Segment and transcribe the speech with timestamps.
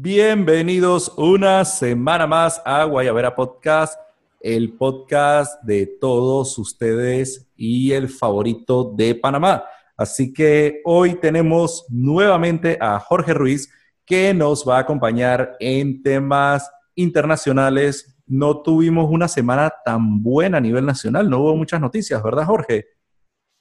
[0.00, 3.98] Bienvenidos una semana más a Guayabera Podcast,
[4.40, 9.64] el podcast de todos ustedes y el favorito de Panamá.
[9.96, 13.72] Así que hoy tenemos nuevamente a Jorge Ruiz
[14.06, 18.16] que nos va a acompañar en temas internacionales.
[18.24, 22.86] No tuvimos una semana tan buena a nivel nacional, no hubo muchas noticias, ¿verdad Jorge?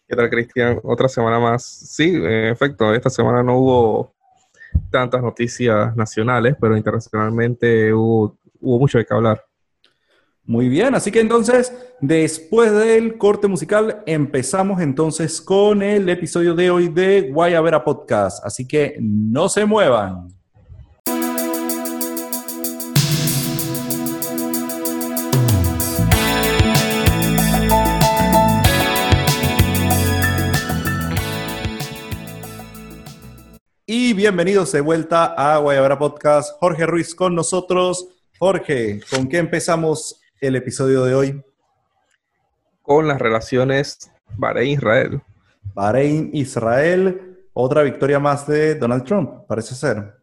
[0.08, 0.80] ¿Qué tal, Cristian?
[0.84, 1.64] Otra semana más.
[1.66, 4.17] Sí, en efecto, esta semana no hubo
[4.90, 9.44] tantas noticias nacionales, pero internacionalmente hubo, mucho de qué hablar.
[10.44, 16.70] Muy bien, así que entonces, después del corte musical, empezamos entonces con el episodio de
[16.72, 18.46] hoy de Guayabera Podcast.
[18.46, 20.37] Así que no se muevan.
[34.18, 36.58] Bienvenidos de vuelta a Guayabera Podcast.
[36.60, 38.08] Jorge Ruiz con nosotros.
[38.40, 41.44] Jorge, ¿con qué empezamos el episodio de hoy?
[42.82, 45.22] Con las relaciones Bahrein-Israel.
[45.76, 50.16] Bahrein-Israel, otra victoria más de Donald Trump, parece ser.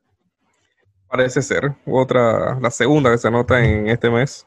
[1.07, 1.77] Parece ser.
[1.87, 4.45] Otra, la segunda que se anota en este mes.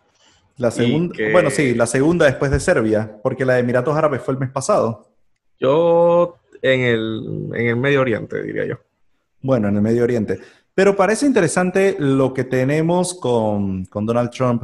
[0.58, 4.34] La segunda, bueno, sí, la segunda después de Serbia, porque la de Emiratos Árabes fue
[4.34, 5.08] el mes pasado.
[5.58, 8.87] Yo en el, en el Medio Oriente, diría yo.
[9.42, 10.40] Bueno, en el Medio Oriente.
[10.78, 14.64] Pero parece interesante lo que tenemos con, Donald Trump.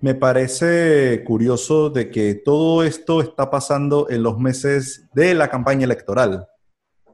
[0.00, 5.84] Me parece curioso de que todo esto está pasando en los meses de la campaña
[5.84, 6.48] electoral.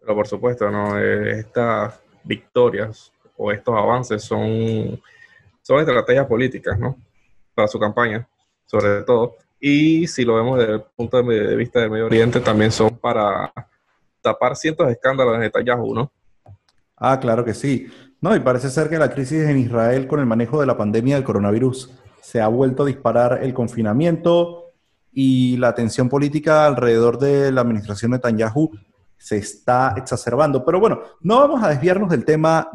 [0.01, 0.97] Pero por supuesto, ¿no?
[0.97, 5.01] Eh, estas victorias o estos avances son,
[5.63, 6.97] son estrategias políticas, ¿no?
[7.53, 8.29] Para su campaña,
[8.67, 9.35] sobre todo.
[9.59, 13.53] Y si lo vemos desde el punto de vista del Medio Oriente, también son para
[14.21, 16.13] tapar cientos de escándalos de Netanyahu, ¿no?
[16.97, 17.87] Ah, claro que sí.
[18.21, 21.17] No, y parece ser que la crisis en Israel con el manejo de la pandemia
[21.17, 24.73] del coronavirus se ha vuelto a disparar el confinamiento
[25.13, 28.71] y la tensión política alrededor de la administración de Netanyahu
[29.17, 30.65] se está exacerbando.
[30.65, 32.69] Pero bueno, no vamos a desviarnos del tema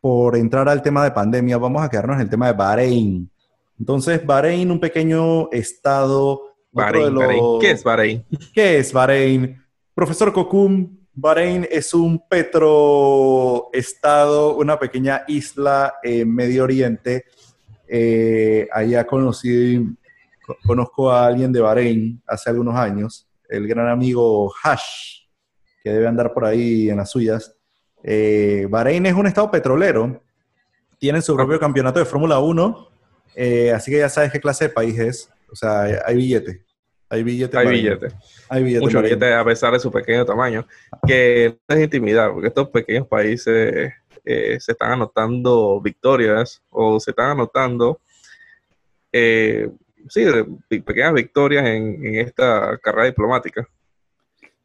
[0.00, 3.30] por entrar al tema de pandemia, vamos a quedarnos en el tema de Bahrein.
[3.78, 6.42] Entonces, Bahrein, un pequeño estado.
[6.72, 7.14] Bahrein,
[7.60, 8.24] ¿Qué es Bahrein?
[8.52, 9.62] ¿Qué es Bahrein?
[9.94, 17.26] Profesor Kokum, Bahrein es un petroestado, una pequeña isla en Medio Oriente.
[17.86, 19.86] Eh, allá conocí,
[20.66, 25.20] conozco a alguien de Bahrein hace algunos años, el gran amigo Hash,
[25.82, 27.54] que debe andar por ahí en las suyas.
[28.02, 30.20] Eh, Bahrein es un estado petrolero,
[30.98, 32.88] tienen su propio campeonato de Fórmula 1,
[33.36, 36.64] eh, así que ya sabes qué clase de país es, o sea, hay billete.
[37.14, 37.56] Hay billetes.
[37.56, 38.14] Hay billetes.
[38.48, 38.82] Hay billetes.
[38.82, 40.66] Muchos billetes a pesar de su pequeño tamaño,
[41.06, 43.92] que no es intimidad, porque estos pequeños países
[44.24, 48.00] eh, se están anotando victorias o se están anotando,
[49.12, 49.70] eh,
[50.08, 50.24] sí,
[50.68, 53.68] pequeñas victorias en, en esta carrera diplomática.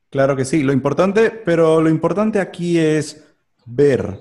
[0.09, 3.27] Claro que sí, lo importante, pero lo importante aquí es
[3.65, 4.19] ver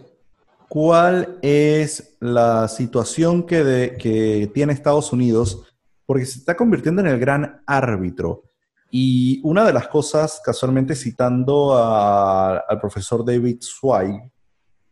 [0.68, 5.64] cuál es la situación que, de, que tiene Estados Unidos
[6.04, 8.44] porque se está convirtiendo en el gran árbitro.
[8.90, 14.30] Y una de las cosas, casualmente citando al profesor David Zweig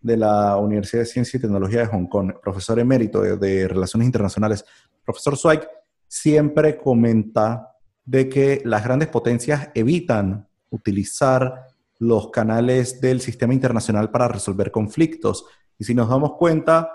[0.00, 4.64] de la Universidad de Ciencia y Tecnología de Hong Kong, profesor emérito de, Relaciones Internacionales,
[5.04, 5.66] profesor Zweig
[6.06, 7.72] siempre comenta
[8.04, 11.66] de que las grandes potencias evitan utilizar
[11.98, 15.46] los canales del sistema internacional para resolver conflictos.
[15.78, 16.90] Y si nos damos cuenta,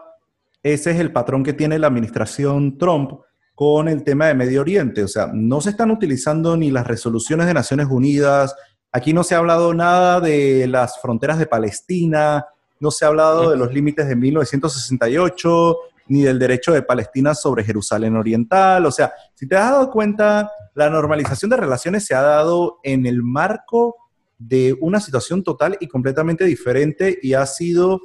[0.63, 3.19] ese es el patrón que tiene la administración Trump
[3.61, 5.03] con el tema de Medio Oriente.
[5.03, 8.55] O sea, no se están utilizando ni las resoluciones de Naciones Unidas,
[8.91, 12.47] aquí no se ha hablado nada de las fronteras de Palestina,
[12.79, 15.77] no se ha hablado de los límites de 1968,
[16.07, 18.83] ni del derecho de Palestina sobre Jerusalén Oriental.
[18.87, 23.05] O sea, si te has dado cuenta, la normalización de relaciones se ha dado en
[23.05, 23.95] el marco
[24.39, 28.01] de una situación total y completamente diferente y ha sido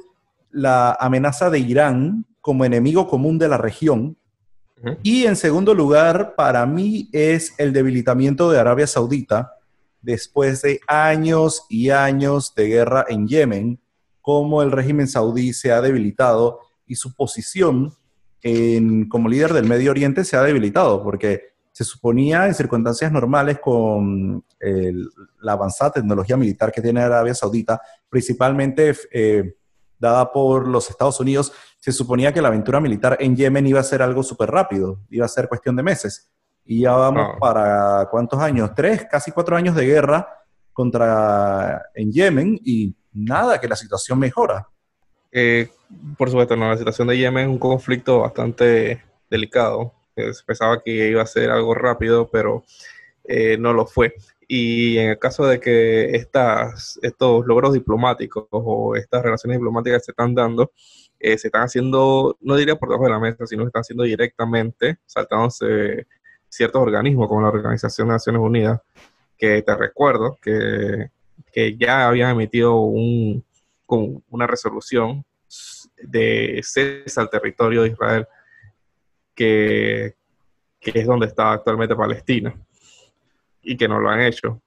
[0.51, 4.17] la amenaza de Irán como enemigo común de la región,
[5.03, 9.53] y en segundo lugar, para mí es el debilitamiento de Arabia Saudita
[10.01, 13.79] después de años y años de guerra en Yemen,
[14.21, 17.93] cómo el régimen saudí se ha debilitado y su posición
[19.09, 21.41] como líder del Medio Oriente se ha debilitado, porque
[21.71, 24.43] se suponía en circunstancias normales con
[25.41, 29.55] la avanzada tecnología militar que tiene Arabia Saudita, principalmente eh,
[29.99, 33.83] dada por los Estados Unidos, se suponía que la aventura militar en Yemen iba a
[33.83, 36.31] ser algo súper rápido, iba a ser cuestión de meses.
[36.65, 40.27] Y ya vamos para cuántos años, tres, casi cuatro años de guerra
[40.73, 44.67] contra en Yemen y nada, que la situación mejora.
[45.31, 45.69] eh,
[46.17, 49.93] por supuesto, no, la situación de Yemen es un conflicto bastante delicado.
[50.15, 52.65] Se pensaba que iba a ser algo rápido, pero
[53.23, 54.15] eh, no lo fue.
[54.47, 60.11] Y en el caso de que estas, estos logros diplomáticos o estas relaciones diplomáticas se
[60.11, 60.71] están dando,
[61.33, 64.03] eh, se están haciendo, no diría por debajo de la mesa, sino que están haciendo
[64.03, 66.07] directamente, saltándose
[66.49, 68.81] ciertos organismos como la Organización de Naciones Unidas,
[69.37, 71.09] que te recuerdo que,
[71.51, 73.43] que ya habían emitido un,
[74.29, 75.23] una resolución
[76.01, 78.27] de cese al territorio de Israel,
[79.35, 80.15] que,
[80.79, 82.55] que es donde está actualmente Palestina,
[83.61, 84.61] y que no lo han hecho.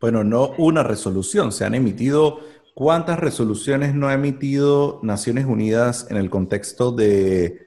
[0.00, 2.40] Bueno, no una resolución, se han emitido
[2.74, 7.66] ¿Cuántas resoluciones no ha emitido Naciones Unidas en el contexto de,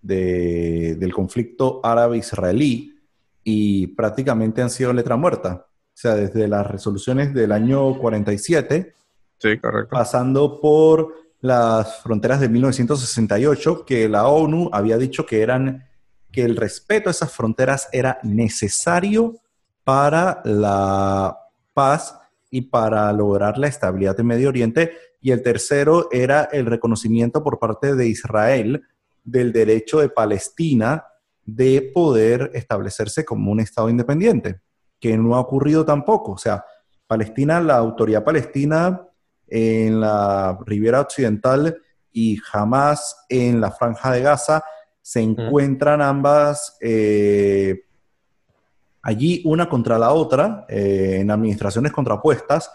[0.00, 2.98] del conflicto árabe-israelí?
[3.44, 5.66] Y prácticamente han sido letra muerta.
[5.66, 8.94] O sea, desde las resoluciones del año 47,
[9.38, 9.90] sí, correcto.
[9.90, 15.86] pasando por las fronteras de 1968, que la ONU había dicho que eran
[16.30, 19.36] que el respeto a esas fronteras era necesario
[19.84, 21.36] para la
[21.74, 22.21] paz
[22.52, 24.92] y para lograr la estabilidad en Medio Oriente.
[25.22, 28.82] Y el tercero era el reconocimiento por parte de Israel
[29.24, 31.06] del derecho de Palestina
[31.46, 34.60] de poder establecerse como un Estado independiente,
[35.00, 36.32] que no ha ocurrido tampoco.
[36.32, 36.62] O sea,
[37.06, 39.08] Palestina, la autoridad palestina
[39.48, 41.78] en la Riviera Occidental
[42.12, 44.62] y jamás en la Franja de Gaza
[45.00, 47.86] se encuentran ambas eh,
[49.02, 52.70] allí una contra la otra, eh, en administraciones contrapuestas,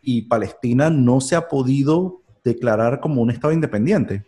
[0.00, 4.24] y Palestina no se ha podido declarar como un Estado independiente.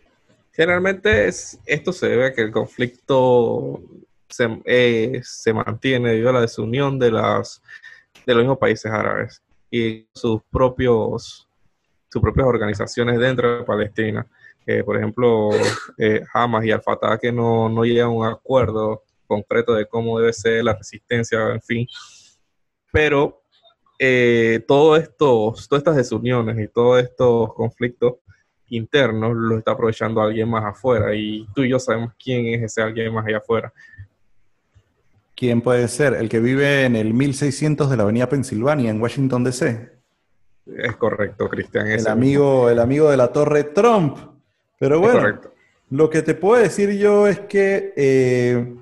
[0.51, 3.81] Generalmente es, esto se debe a que el conflicto
[4.29, 7.61] se, eh, se, mantiene debido a la desunión de, las,
[8.25, 9.41] de los mismos países árabes
[9.71, 11.45] y sus propios
[12.15, 14.25] sus propias organizaciones dentro de Palestina.
[14.85, 15.49] por ejemplo,
[15.97, 20.33] eh, Hamas y Al-Fatah que no, no llegan a un acuerdo concreto de cómo debe
[20.33, 21.87] ser la resistencia, en fin.
[22.91, 23.43] Pero
[23.99, 28.15] eh, todo estos, todas estas desuniones y todos estos conflictos
[28.69, 32.81] internos los está aprovechando alguien más afuera y tú y yo sabemos quién es ese
[32.81, 33.73] alguien más allá afuera.
[35.35, 36.13] ¿Quién puede ser?
[36.13, 39.91] ¿El que vive en el 1600 de la Avenida Pensilvania en Washington, D.C.?
[40.65, 41.87] Es correcto, Cristian.
[41.87, 44.17] El amigo, el amigo de la Torre Trump.
[44.79, 45.39] Pero bueno,
[45.89, 48.75] lo que te puedo decir yo es que eh,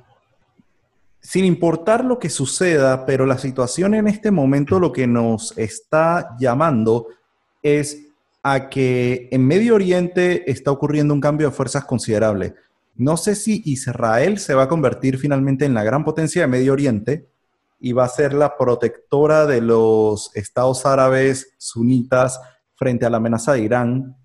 [1.23, 6.35] sin importar lo que suceda, pero la situación en este momento lo que nos está
[6.37, 7.07] llamando
[7.63, 8.07] es
[8.43, 12.55] a que en Medio Oriente está ocurriendo un cambio de fuerzas considerable.
[12.95, 16.73] No sé si Israel se va a convertir finalmente en la gran potencia de Medio
[16.73, 17.29] Oriente
[17.79, 22.41] y va a ser la protectora de los estados árabes sunitas
[22.75, 24.17] frente a la amenaza de Irán.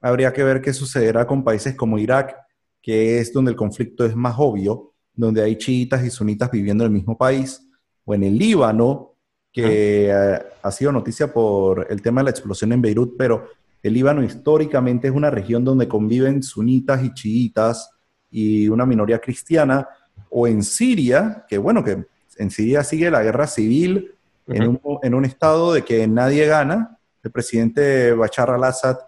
[0.00, 2.36] Habría que ver qué sucederá con países como Irak,
[2.82, 6.90] que es donde el conflicto es más obvio donde hay chiitas y sunitas viviendo en
[6.90, 7.66] el mismo país,
[8.04, 9.14] o en el Líbano,
[9.52, 13.48] que eh, ha sido noticia por el tema de la explosión en Beirut, pero
[13.82, 17.90] el Líbano históricamente es una región donde conviven sunitas y chiitas
[18.30, 19.86] y una minoría cristiana,
[20.30, 22.04] o en Siria, que bueno, que
[22.38, 24.14] en Siria sigue la guerra civil
[24.46, 24.80] en,
[25.14, 28.98] un, estado de que nadie gana, el presidente Bashar al-Assad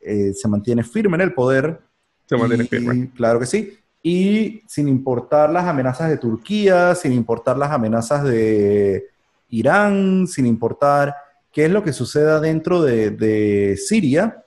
[0.00, 1.80] eh, se mantiene firme en el poder.
[2.26, 3.10] Se mantiene firme.
[3.14, 9.06] Claro que sí y sin importar las amenazas de Turquía, sin importar las amenazas de
[9.50, 11.14] Irán, sin importar
[11.52, 14.42] qué es lo que suceda dentro de, Siria,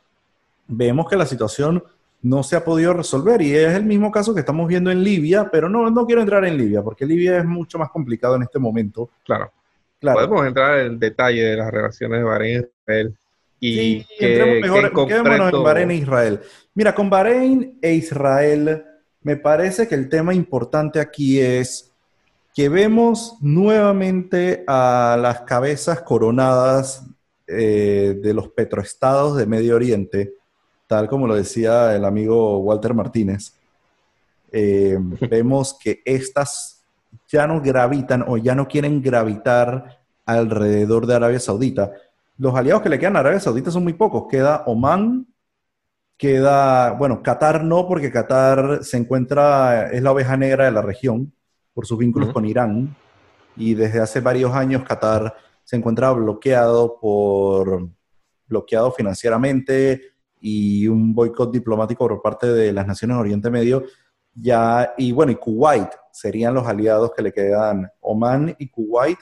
[0.68, 1.84] vemos que la situación
[2.22, 5.50] no se ha podido resolver y es el mismo caso que estamos viendo en Libia,
[5.52, 8.60] pero no, no quiero entrar en Libia porque Libia es mucho más complicado en este
[8.60, 9.12] momento.
[9.24, 9.52] Claro.
[10.00, 10.20] claro.
[10.20, 13.16] Podemos entrar en detalle de las relaciones de Bahrein e Israel.
[13.60, 16.42] Y sí, entremos mejor, quedémonos en Bahrein e Israel.
[16.74, 18.84] Mira, con Bahrein e Israel
[19.26, 21.92] me parece que el tema importante aquí es
[22.54, 27.04] que vemos nuevamente a las cabezas coronadas
[27.48, 30.36] eh, de los petroestados de Medio Oriente,
[30.86, 33.56] tal como lo decía el amigo Walter Martínez.
[34.52, 36.84] Eh, vemos que estas
[37.28, 41.92] ya no gravitan o ya no quieren gravitar alrededor de Arabia Saudita.
[42.38, 44.26] Los aliados que le quedan a Arabia Saudita son muy pocos.
[44.30, 45.26] Queda Oman,
[46.18, 51.34] queda, bueno, Qatar no, porque Qatar se encuentra, es la oveja negra de la región
[51.74, 52.96] por sus vínculos con Irán,
[53.58, 57.90] y desde hace varios años Qatar se encuentra bloqueado por,
[58.48, 60.02] bloqueado financieramente
[60.40, 63.84] y un boicot diplomático por parte de las naciones Oriente Medio,
[64.34, 69.18] ya, y bueno, y Kuwait serían los aliados que le quedan, Oman y Kuwait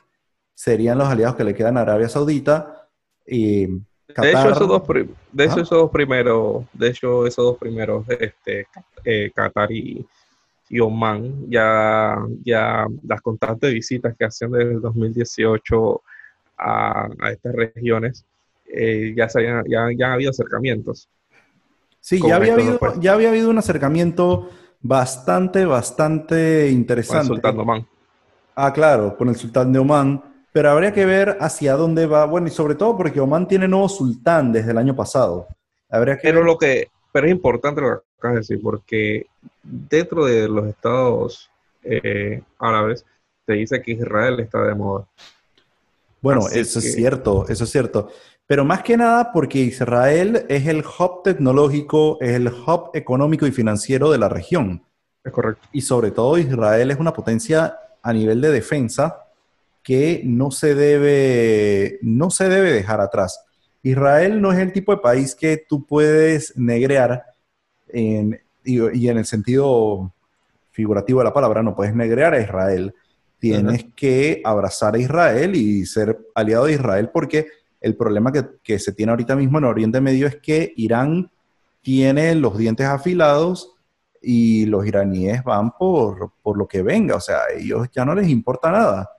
[0.54, 2.90] serían los aliados que le quedan a Arabia Saudita,
[3.26, 3.68] y
[4.22, 4.84] de hecho, esos dos,
[5.32, 8.67] de hecho, esos dos primeros, de hecho, esos dos primeros, este,
[9.03, 10.05] eh, Qatar y,
[10.82, 16.01] Oman, ya, ya las constantes visitas que hacen desde el 2018
[16.58, 18.25] a, estas regiones,
[18.65, 21.08] eh, ya, se ya, ya ha habido acercamientos.
[22.00, 24.50] Sí, ya había, habido, ya había habido un acercamiento
[24.82, 27.27] bastante, bastante interesante.
[27.27, 27.88] Con el sultán de Oman.
[28.55, 30.33] Ah, claro, con el sultán de Oman.
[30.54, 32.26] Pero habría que ver hacia dónde va.
[32.26, 35.48] Bueno, y sobre todo porque Oman tiene nuevo sultán desde el año pasado.
[35.90, 39.26] Habría que pero lo que, pero es importante lo que acabas de decir, porque
[39.64, 41.50] dentro de los estados
[41.84, 43.04] eh, árabes
[43.46, 45.06] te dice que Israel está de moda.
[46.22, 48.10] Bueno, eso es cierto, eso es cierto.
[48.46, 53.52] Pero más que nada porque Israel es el hub tecnológico, es el hub económico y
[53.52, 54.84] financiero de la región.
[55.24, 55.68] Es correcto.
[55.72, 59.23] Y sobre todo Israel es una potencia a nivel de defensa
[59.84, 63.44] que no se debe, no se debe dejar atrás.
[63.84, 67.24] Israel no es el tipo de país que tú puedes negrear
[67.90, 70.13] en, y, en el sentido
[70.72, 72.96] figurativo de la palabra, no puedes negrear a Israel.
[73.40, 77.48] Tienes que abrazar a Israel y ser aliado de Israel porque
[77.82, 81.30] el problema que, se tiene ahorita mismo en Oriente Medio es que Irán
[81.82, 83.74] tiene los dientes afilados
[84.22, 88.30] y los iraníes van por, lo que venga, o sea, a ellos ya no les
[88.30, 89.10] importa nada.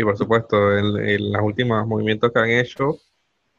[0.00, 2.96] Sí, por supuesto, en, los últimos movimientos que han hecho,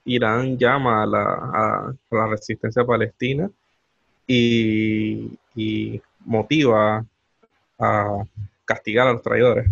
[0.05, 3.47] Irán llama a la, resistencia palestina
[4.25, 7.05] y, y, motiva
[7.77, 8.23] a
[8.65, 9.69] castigar a los traidores.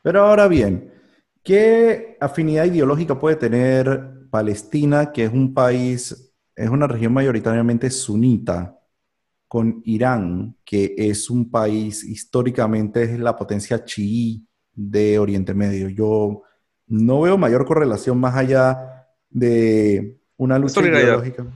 [0.00, 0.90] Pero ahora bien,
[1.42, 8.78] ¿Qué afinidad ideológica puede tener Palestina, que es un país, es una región mayoritariamente sunita,
[9.46, 14.46] con Irán, que es un país históricamente es la potencia chií
[14.88, 15.88] de Oriente Medio?
[15.88, 16.42] Yo
[16.86, 21.46] no veo mayor correlación más allá de una lucha ideológica.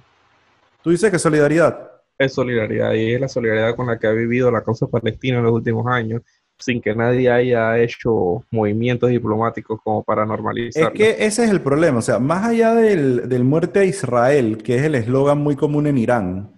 [0.83, 1.91] ¿Tú dices que solidaridad?
[2.19, 5.45] Es solidaridad y es la solidaridad con la que ha vivido la causa palestina en
[5.45, 6.23] los últimos años
[6.59, 10.93] sin que nadie haya hecho movimientos diplomáticos como para normalizar.
[10.95, 14.77] Es que ese es el problema, o sea, más allá del, muerte a Israel, que
[14.77, 16.54] es el eslogan muy común en Irán,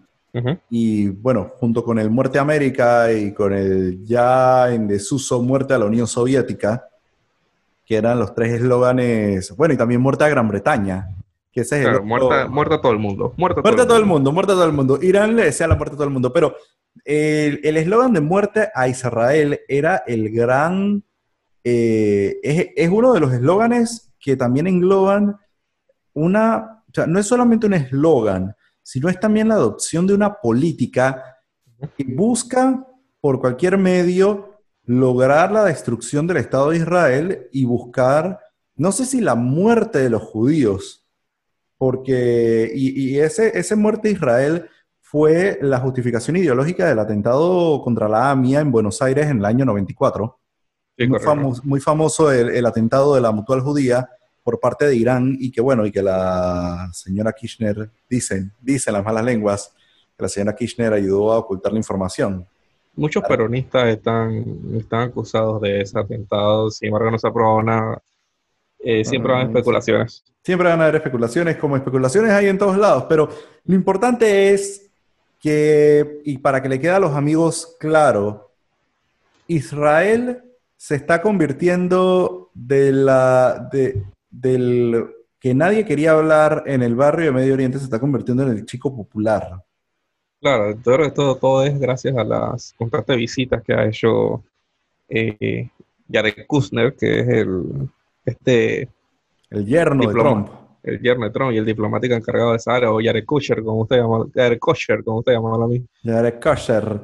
[0.70, 5.74] y bueno, junto con el muerte a América y con el ya en desuso muerte
[5.74, 6.88] a la Unión Soviética,
[7.84, 11.08] que eran los tres eslóganes, bueno, y también muerte a Gran Bretaña,
[11.52, 13.32] que ese es el muerte, a todo el mundo.
[13.36, 14.98] Muerte a todo, el mundo, muerte a todo el mundo.
[15.00, 16.54] Irán le desea la muerte a todo el mundo, pero
[17.04, 21.02] el eslogan de muerte a Israel era el gran,
[21.64, 22.38] eh,
[22.74, 25.36] es, uno de los eslóganes que también engloban
[26.14, 28.54] una, o sea, no es solamente un eslogan,
[28.86, 31.40] sino es también la adopción de una política
[31.98, 32.86] que busca
[33.20, 38.38] por cualquier medio lograr la destrucción del Estado de Israel y buscar,
[38.76, 41.04] no sé si la muerte de los judíos,
[41.76, 48.30] porque, y, ese, ese muerte de Israel fue la justificación ideológica del atentado contra la
[48.30, 50.38] AMIA en Buenos Aires en el año 94.
[51.64, 54.08] muy, famoso, el, atentado de la mutual judía
[54.46, 59.04] por parte de Irán y que bueno, y que la señora Kirchner, dicen, dicen las
[59.04, 59.74] malas lenguas,
[60.16, 62.46] que la señora Kirchner ayudó a ocultar la información.
[62.94, 64.44] Muchos peronistas están,
[64.78, 68.00] están acusados de ese atentado, sin embargo no se ha probado nada.
[68.78, 70.24] Eh, siempre van a haber especulaciones.
[70.44, 73.28] Siempre van a haber especulaciones, como especulaciones hay en todos lados, pero
[73.64, 74.88] lo importante es
[75.40, 78.52] que, y para que le quede a los amigos claro,
[79.48, 80.44] Israel
[80.76, 84.04] se está convirtiendo de la, de,
[84.40, 85.06] del
[85.38, 88.66] que nadie quería hablar en el barrio de Medio Oriente, se está convirtiendo en el
[88.66, 89.62] chico popular.
[90.40, 94.42] Claro, todo, todo, todo es gracias a las constantes visitas que ha hecho
[95.08, 95.68] eh,
[96.10, 97.88] Jared Kushner, que es el,
[98.24, 98.88] este,
[99.50, 100.48] el yerno de Trump
[100.86, 103.82] el yerno de Trump y el diplomático encargado de esa área, o Jared Kushner, como
[103.82, 105.84] usted llama, Jared Kushner, como usted llama a mí.
[106.04, 107.00] Jared Kushner.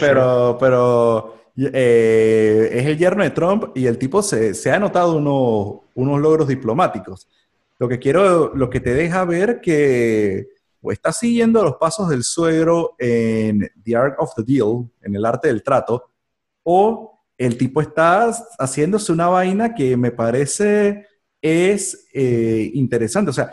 [0.00, 5.16] Pero, pero eh, es el yerno de Trump y el tipo se, se ha notado
[5.16, 7.28] unos, unos logros diplomáticos.
[7.78, 10.48] Lo que quiero, lo que te deja ver que
[10.80, 15.24] o está siguiendo los pasos del suegro en The Art of the Deal, en el
[15.24, 16.10] arte del trato,
[16.62, 21.06] o el tipo está haciéndose una vaina que me parece
[21.40, 23.30] es eh, interesante.
[23.30, 23.52] O sea,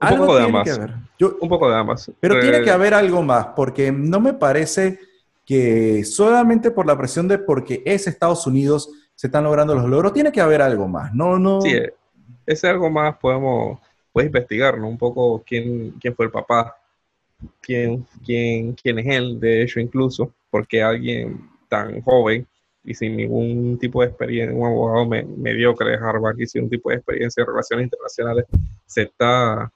[0.00, 0.80] un poco de ambas.
[1.40, 2.10] un poco de ambas.
[2.20, 4.98] Pero tiene que haber algo más, porque no me parece
[5.50, 10.12] que solamente por la presión de porque es Estados Unidos se están logrando los logros,
[10.12, 11.12] tiene que haber algo más.
[11.12, 11.60] No, no.
[11.60, 11.72] Sí,
[12.46, 13.80] ese algo más podemos
[14.12, 16.76] puedes investigar, Un poco quién, quién fue el papá,
[17.60, 22.46] quién, quién, quién es él, de hecho, incluso, porque alguien tan joven
[22.84, 26.90] y sin ningún tipo de experiencia, un abogado mediocre de Harvard y sin un tipo
[26.90, 28.44] de experiencia en relaciones internacionales,
[28.86, 29.72] se está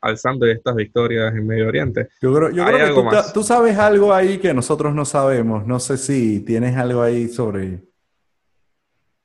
[0.00, 2.08] alzando estas victorias en Medio Oriente.
[2.20, 5.66] Yo creo, que tú, tú, sabes algo ahí que nosotros no sabemos.
[5.66, 7.82] No sé si tienes algo ahí sobre,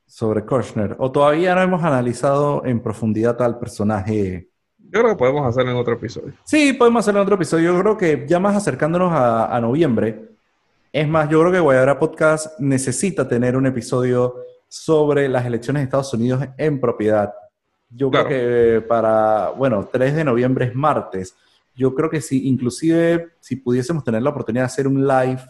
[0.05, 0.95] sobre Kushner.
[0.99, 4.49] O todavía no hemos analizado en profundidad al personaje.
[4.77, 6.33] Yo creo que podemos hacerlo en otro episodio.
[6.43, 7.73] Sí, podemos hacerlo en otro episodio.
[7.73, 10.29] Yo creo que ya más acercándonos a, noviembre.
[10.91, 14.35] Es más, yo creo que Guayabera Podcast necesita tener un episodio
[14.67, 17.33] sobre las elecciones de Estados Unidos en propiedad.
[17.95, 21.35] Yo creo que para, bueno, 3 de noviembre es martes.
[21.75, 25.41] Yo creo que si, inclusive, si pudiésemos tener la oportunidad de hacer un live,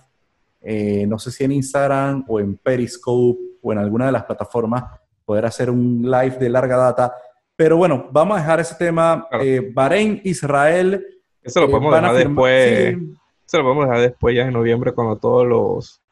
[0.62, 4.84] eh, no sé si en Instagram o en Periscope o en alguna de las plataformas,
[5.26, 7.14] poder hacer un live de larga data.
[7.56, 9.28] Pero bueno, vamos a dejar ese tema.
[9.40, 11.06] Eh, Bahrein, Israel.
[11.42, 12.98] Eso lo eh, podemos dejar después.
[13.46, 16.03] Eso lo podemos dejar después, ya en noviembre, cuando todos los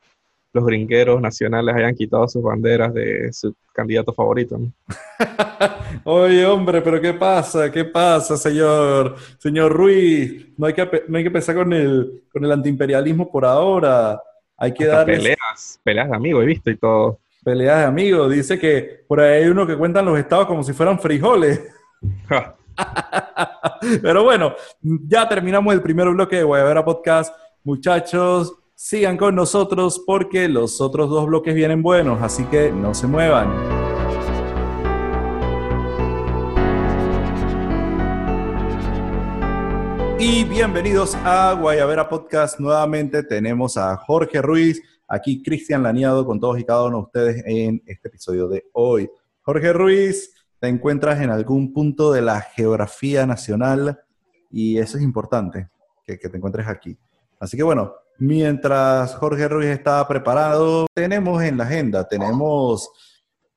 [0.54, 4.60] los gringueros nacionales hayan quitado sus banderas de su candidato favorito.
[6.04, 7.72] Oye, hombre, pero ¿qué pasa?
[7.72, 9.16] ¿Qué pasa, señor?
[9.38, 13.46] Señor Ruiz, no hay que, no hay que pensar con el, con el antiimperialismo por
[13.46, 14.22] ahora.
[14.58, 17.20] Hay que dar Peleas, peleas de amigos, he visto y todo.
[17.44, 18.32] Peleas de amigos.
[18.32, 21.62] Dice que por ahí hay uno que cuentan los estados como si fueran frijoles.
[24.02, 27.36] Pero bueno, ya terminamos el primer bloque de Guayabera Podcast.
[27.64, 33.06] Muchachos, Sigan con nosotros porque los otros dos bloques vienen buenos, así que no se
[33.06, 33.48] muevan.
[40.20, 42.60] Y bienvenidos a Guayabera Podcast.
[42.60, 47.44] Nuevamente tenemos a Jorge Ruiz, aquí Cristian Laniado con todos y cada uno de ustedes
[47.46, 49.08] en este episodio de hoy.
[49.44, 54.02] Jorge Ruiz, te encuentras en algún punto de la geografía nacional
[54.50, 55.70] y eso es importante,
[56.04, 56.98] que, que te encuentres aquí.
[57.40, 62.90] Así que bueno, Mientras Jorge Ruiz está preparado, tenemos en la agenda, tenemos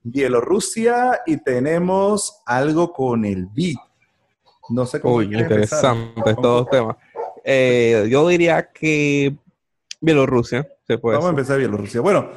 [0.01, 3.77] Bielorrusia y tenemos algo con el BID.
[4.69, 5.15] No sé cómo.
[5.15, 6.97] Uy, interesante todos temas.
[7.43, 9.35] Eh, yo diría que
[10.01, 11.17] Bielorrusia se puede.
[11.17, 12.01] Vamos a empezar Bielorrusia.
[12.01, 12.29] Bueno,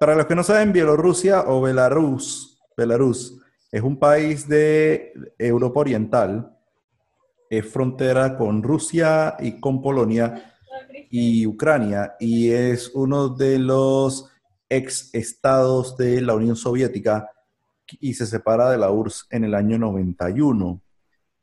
[0.00, 3.40] para los que no saben, Bielorrusia o Belarus, Belarus
[3.72, 6.56] es un país de Europa Oriental,
[7.50, 10.53] es frontera con Rusia y con Polonia
[11.16, 14.32] y Ucrania y es uno de los
[14.68, 17.30] ex estados de la Unión Soviética
[18.00, 20.80] y se separa de la URSS en el año 91.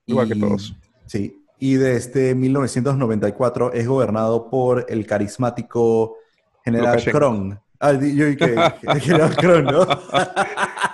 [0.07, 0.75] Igual que todos.
[1.05, 6.17] Sí, y desde 1994 es gobernado por el carismático
[6.65, 7.57] general Kron.
[7.79, 9.87] Ah, yo que, general Kron, ¿no?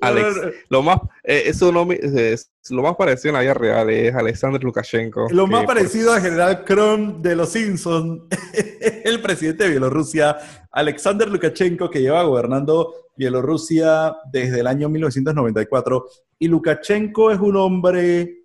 [0.00, 0.36] Alex,
[0.68, 4.62] lo más, eh, eso no, es, lo más parecido en la vida real es Alexander
[4.62, 5.28] Lukashenko.
[5.30, 8.22] Lo más parecido al general Kron de los Simpsons,
[9.04, 10.36] el presidente de Bielorrusia,
[10.70, 16.06] Alexander Lukashenko, que lleva gobernando Bielorrusia desde el año 1994.
[16.38, 18.44] Y Lukashenko es un hombre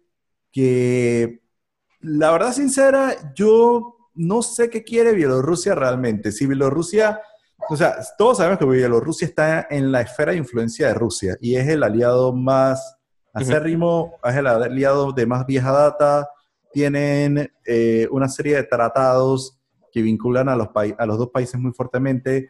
[0.52, 1.42] que,
[2.02, 6.32] la verdad sincera, yo no sé qué quiere Bielorrusia realmente.
[6.32, 7.22] Si Bielorrusia
[7.70, 11.56] o sea, todos sabemos que Bielorrusia está en la esfera de influencia de Rusia y
[11.56, 12.98] es el aliado más
[13.34, 16.30] acérrimo, es el aliado de más vieja data.
[16.72, 19.58] Tienen eh, una serie de tratados
[19.92, 22.50] que vinculan a los, a los dos países muy fuertemente.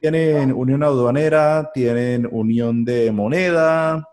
[0.00, 4.06] Tienen unión aduanera, tienen unión de moneda,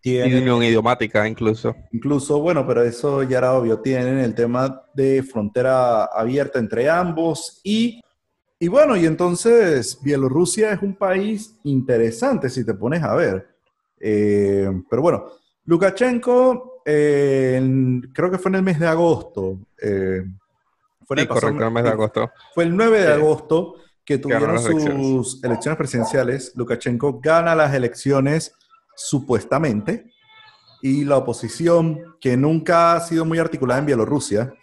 [0.00, 1.74] tienen unión idiomática incluso.
[1.92, 3.80] Incluso, bueno, pero eso ya era obvio.
[3.80, 8.00] Tienen el tema de frontera abierta entre ambos y
[8.58, 13.48] y bueno, y entonces Bielorrusia es un país interesante si te pones a ver.
[13.98, 15.26] Eh, pero bueno,
[15.64, 19.58] Lukashenko, eh, creo que fue en el mes de agosto.
[19.80, 20.24] Eh,
[21.04, 22.30] fue el correcto, el mes de agosto.
[22.54, 25.76] Fue el 9 de agosto que tuvieron sus elecciones.
[25.76, 26.52] presidenciales.
[26.56, 28.54] Lukashenko gana las elecciones
[28.94, 30.10] supuestamente
[30.82, 34.54] y la oposición, que nunca ha sido muy articulada en Bielorrusia,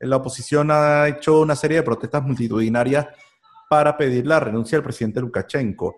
[0.00, 3.06] la oposición ha hecho una serie de protestas multitudinarias
[3.68, 5.94] para pedir la renuncia del presidente Lukashenko.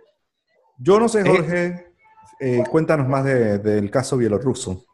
[0.76, 1.94] Yo no sé, Jorge,
[2.40, 4.84] eh, cuéntanos más del caso bielorruso.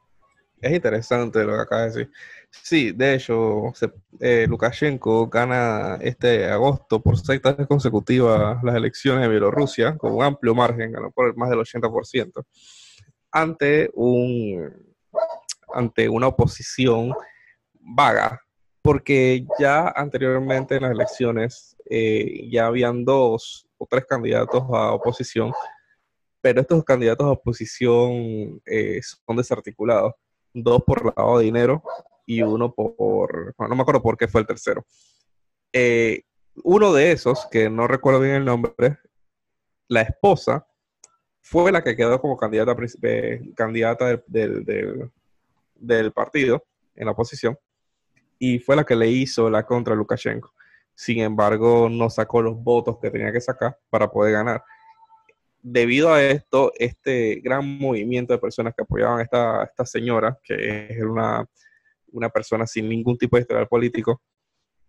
[0.61, 2.11] Es interesante lo que acaba de decir.
[2.51, 3.73] Sí, de hecho,
[4.21, 10.23] eh, Lukashenko gana este agosto por sexta vez consecutiva las elecciones de Bielorrusia con un
[10.25, 12.44] amplio margen, ganó por más del 80%,
[13.31, 14.73] ante, un,
[15.75, 17.14] ante una oposición
[17.75, 18.40] vaga,
[18.88, 25.53] porque ya anteriormente en las elecciones eh, ya habían dos o tres candidatos a oposición,
[26.40, 30.14] pero estos candidatos a oposición eh, son desarticulados,
[30.55, 31.83] dos por lavado de dinero
[32.24, 34.87] y uno por, no me acuerdo por qué fue el tercero.
[35.70, 36.22] Eh,
[36.64, 38.96] uno de esos, que no recuerdo bien el nombre,
[39.88, 40.66] la esposa
[41.42, 42.74] fue la que quedó como candidata,
[43.55, 44.64] candidata del,
[45.74, 47.59] del, partido en la oposición
[48.38, 50.53] y fue la que le hizo la contra Lukashenko.
[50.94, 54.64] Sin embargo, no sacó los votos que tenía que sacar para poder ganar.
[55.61, 60.87] Debido a esto, este gran movimiento de personas que apoyaban a esta, esta señora, que
[60.90, 61.44] es una,
[62.12, 64.20] una persona sin ningún tipo de historial político,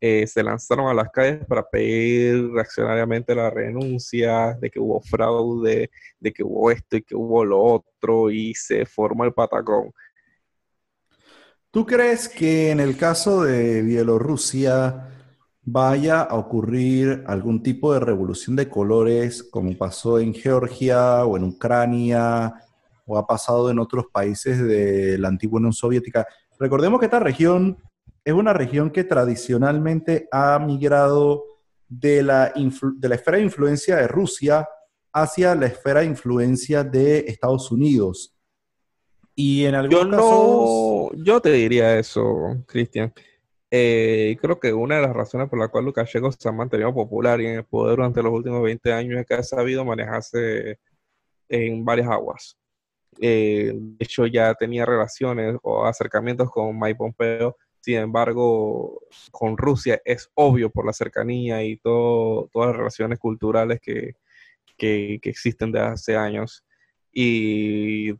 [0.02, 5.90] eh, se lanzaron a las calles para pedir reaccionariamente la renuncia, de que hubo fraude,
[6.20, 9.92] de que hubo esto y que hubo lo otro, y se formó el patacón.
[11.72, 15.08] ¿Tú crees que en el caso de Bielorrusia
[15.62, 21.44] vaya a ocurrir algún tipo de revolución de colores como pasó en Georgia o en
[21.44, 22.56] Ucrania
[23.06, 26.26] o ha pasado en otros países de la antigua Unión Soviética?
[26.58, 27.78] Recordemos que esta región
[28.26, 31.44] es una región que tradicionalmente ha migrado
[31.88, 34.68] de la, de la esfera de influencia de Rusia
[35.14, 38.39] hacia la esfera de influencia de Estados Unidos.
[39.42, 41.26] Y en algunos yo casos...
[41.26, 43.14] yo te diría eso, Cristian.
[43.72, 47.40] Eh, creo que una de las razones por la cual Lukashenko se ha mantenido popular
[47.40, 50.80] y en el poder durante los últimos 20 años es que ha sabido manejarse
[51.48, 52.58] en varias aguas.
[53.22, 60.02] Eh, de hecho, ya tenía relaciones o acercamientos con Mike Pompeo sin embargo, con Rusia
[60.04, 64.16] es obvio por la cercanía y todo, todas las relaciones culturales que,
[64.78, 66.66] existen desde hace años.
[67.12, 68.12] Y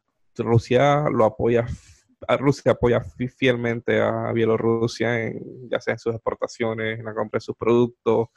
[0.44, 1.66] Rusia lo apoya,
[2.40, 3.02] Rusia apoya
[3.38, 8.28] fielmente a Bielorrusia, en, ya sea en sus exportaciones, en la compra de sus productos,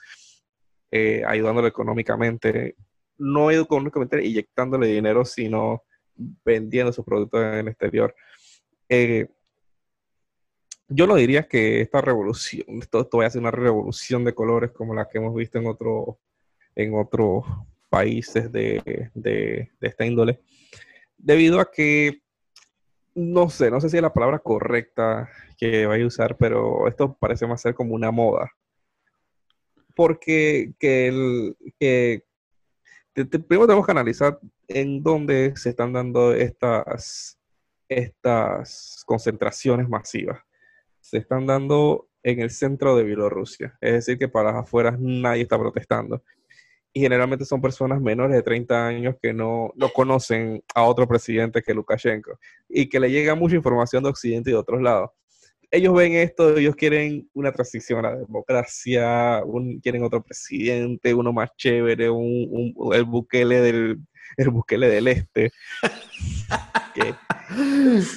[0.91, 2.77] eh, ayudándole económicamente,
[3.19, 5.83] no económicamente inyectándole dinero, sino
[6.45, 8.15] vendiendo sus productos en el exterior.
[8.88, 9.27] Eh,
[10.88, 14.95] yo lo diría que esta revolución, esto, va a ser una revolución de colores como
[14.95, 16.19] la que hemos visto en, otro,
[16.75, 17.45] en otros
[17.88, 20.41] países de, de, esta índole,
[21.22, 22.20] debido a que,
[23.14, 27.16] no sé, no sé si es la palabra correcta que vaya a usar, pero esto
[27.18, 28.50] parece más ser como una moda.
[29.94, 32.22] Porque que el, que,
[33.14, 37.38] primero tenemos que analizar en dónde se están dando estas,
[37.88, 40.40] estas concentraciones masivas
[41.02, 43.76] se están dando en el centro de Bielorrusia.
[43.80, 46.22] Es decir, que para las afueras nadie está protestando.
[46.92, 51.62] Y generalmente son personas menores de 30 años que no, no conocen a otro presidente
[51.62, 55.11] que Lukashenko y que le llega mucha información de Occidente y de otros lados.
[55.70, 59.42] Ellos ven esto, ellos quieren una transición a la democracia,
[59.83, 63.98] quieren otro presidente, uno más chévere, un, el Bukele del,
[64.37, 65.50] el Bukele del Este.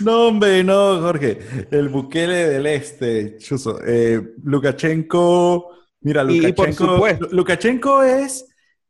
[0.01, 1.39] No, hombre, no, Jorge.
[1.71, 3.79] El Bukele del Este, chuso.
[3.85, 5.71] Eh, Lukashenko.
[6.01, 8.45] Mira, Lukashenko, Lukashenko es,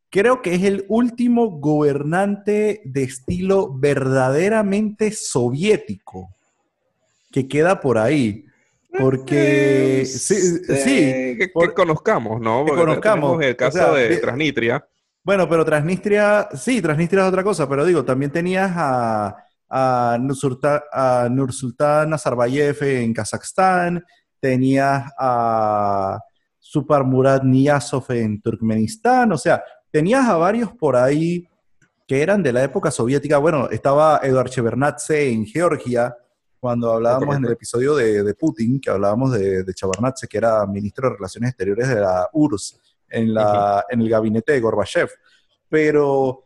[0.09, 6.29] creo que es el último gobernante de estilo verdaderamente soviético
[7.31, 8.45] que queda por ahí.
[8.97, 12.63] Porque eh, sí, sí que, conozcamos, ¿no?
[12.65, 13.43] que conozcamos.
[13.43, 14.87] El caso de Transnistria.
[15.21, 19.35] Bueno, pero Transnistria, sí, Transnistria es otra cosa, pero digo, también tenías a,
[19.67, 24.05] a, Nursultan, Nazarbayev en Kazajstán,
[24.39, 26.19] tenías a
[26.59, 29.63] Super Murad Niyazov en Turkmenistán, o sea,
[29.95, 31.47] tenías a varios por ahí
[32.05, 33.37] que eran de la época soviética.
[33.37, 36.13] Bueno, estaba Eduard Shevardnadze en Georgia,
[36.59, 39.73] cuando hablábamos en el episodio de, Putin, que hablábamos de, de
[40.29, 44.59] que era ministro de Relaciones Exteriores de la URSS en, la, en el gabinete de
[44.59, 45.07] Gorbachev.
[45.69, 46.43] Pero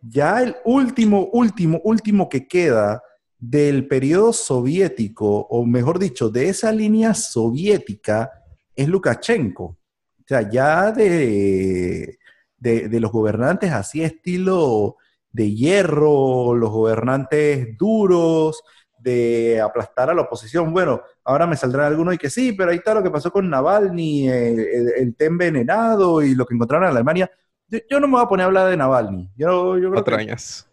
[0.00, 3.00] ya el último, último, último que queda
[3.38, 8.42] del periodo soviético, o mejor dicho, de esa línea soviética,
[8.74, 9.64] es Lukashenko.
[9.64, 12.18] O sea, ya de,
[12.62, 14.96] de, los gobernantes así estilo
[15.30, 18.62] de hierro, los gobernantes duros,
[18.98, 20.72] de aplastar a la oposición.
[20.72, 23.50] Bueno, ahora me saldrán algunos y que sí, pero ahí está lo que pasó con
[23.50, 27.30] Navalny, el, el, el té envenenado y lo que encontraron en Alemania.
[27.88, 29.30] Yo, no me voy a poner a hablar de Navalny.
[29.34, 30.68] Yo, patrañas.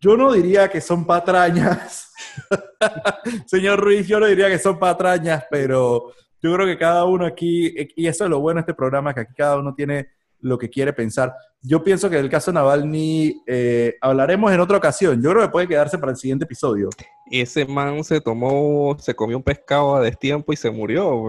[0.00, 2.10] yo no diría que son patrañas.
[3.46, 7.74] Señor Ruiz, yo no diría que son patrañas, pero yo creo que cada uno aquí,
[7.94, 10.70] y eso es lo bueno de este programa, que aquí cada uno tiene lo que
[10.70, 11.34] quiere pensar.
[11.62, 15.20] Yo pienso que el caso Navalny eh, hablaremos en otra ocasión.
[15.22, 16.90] Yo creo que puede quedarse para el siguiente episodio.
[17.30, 21.24] Ese man se tomó, se comió un pescado a destiempo y se murió.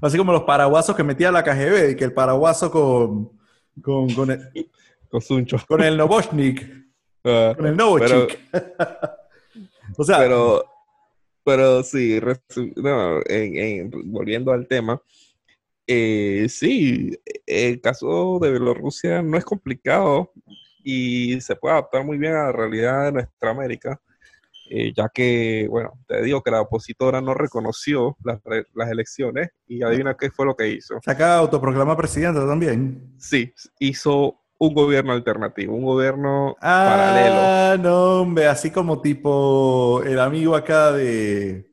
[0.00, 3.36] Así como los paraguasos que metía la KGB, y que el paraguaso con
[3.82, 4.70] con, con el,
[5.10, 6.66] con Con el Novochnik.
[7.24, 8.38] Ah, con el Novochnik.
[9.98, 10.64] o sea, pero,
[11.44, 12.18] pero sí,
[14.04, 15.00] volviendo al tema,
[15.86, 20.32] eh, sí, el caso de Bielorrusia no es complicado
[20.82, 24.00] y se puede adaptar muy bien a la realidad de nuestra América,
[24.68, 28.40] eh, ya que, bueno, te digo que la opositora no reconoció las,
[28.74, 31.00] las elecciones y adivina qué fue lo que hizo.
[31.04, 33.14] De autoproclamar presidente también.
[33.18, 37.36] Sí, hizo un gobierno alternativo, un gobierno ah, paralelo.
[37.38, 41.70] Ah, no, hombre, así como tipo el amigo acá de,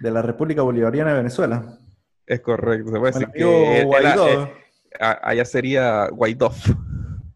[0.00, 1.78] de la República Bolivariana de Venezuela.
[2.26, 4.44] Es correcto, se puede decir que Guaidó.
[4.44, 4.52] Eh,
[4.98, 6.52] allá sería Guaidó.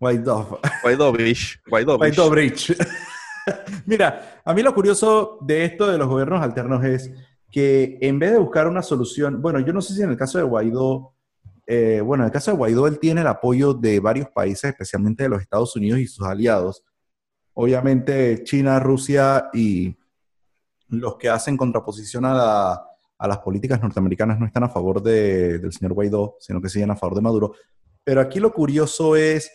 [0.01, 0.61] Guaidó.
[0.83, 1.61] Guaidóvich.
[1.66, 2.77] Guaidóvich.
[3.87, 7.11] Mira, a mí lo curioso de esto de los gobiernos alternos es
[7.51, 10.38] que en vez de buscar una solución, bueno, yo no sé si en el caso
[10.38, 11.14] de Guaidó,
[11.66, 15.24] eh, bueno, en el caso de Guaidó él tiene el apoyo de varios países, especialmente
[15.24, 16.85] de los Estados Unidos y sus aliados.
[17.55, 19.96] Obviamente China, Rusia y
[20.88, 22.88] los que hacen contraposición a,
[23.26, 27.16] las políticas norteamericanas no están a favor del señor Guaidó, sino que siguen a favor
[27.16, 27.54] de Maduro.
[28.04, 29.50] Pero aquí lo curioso es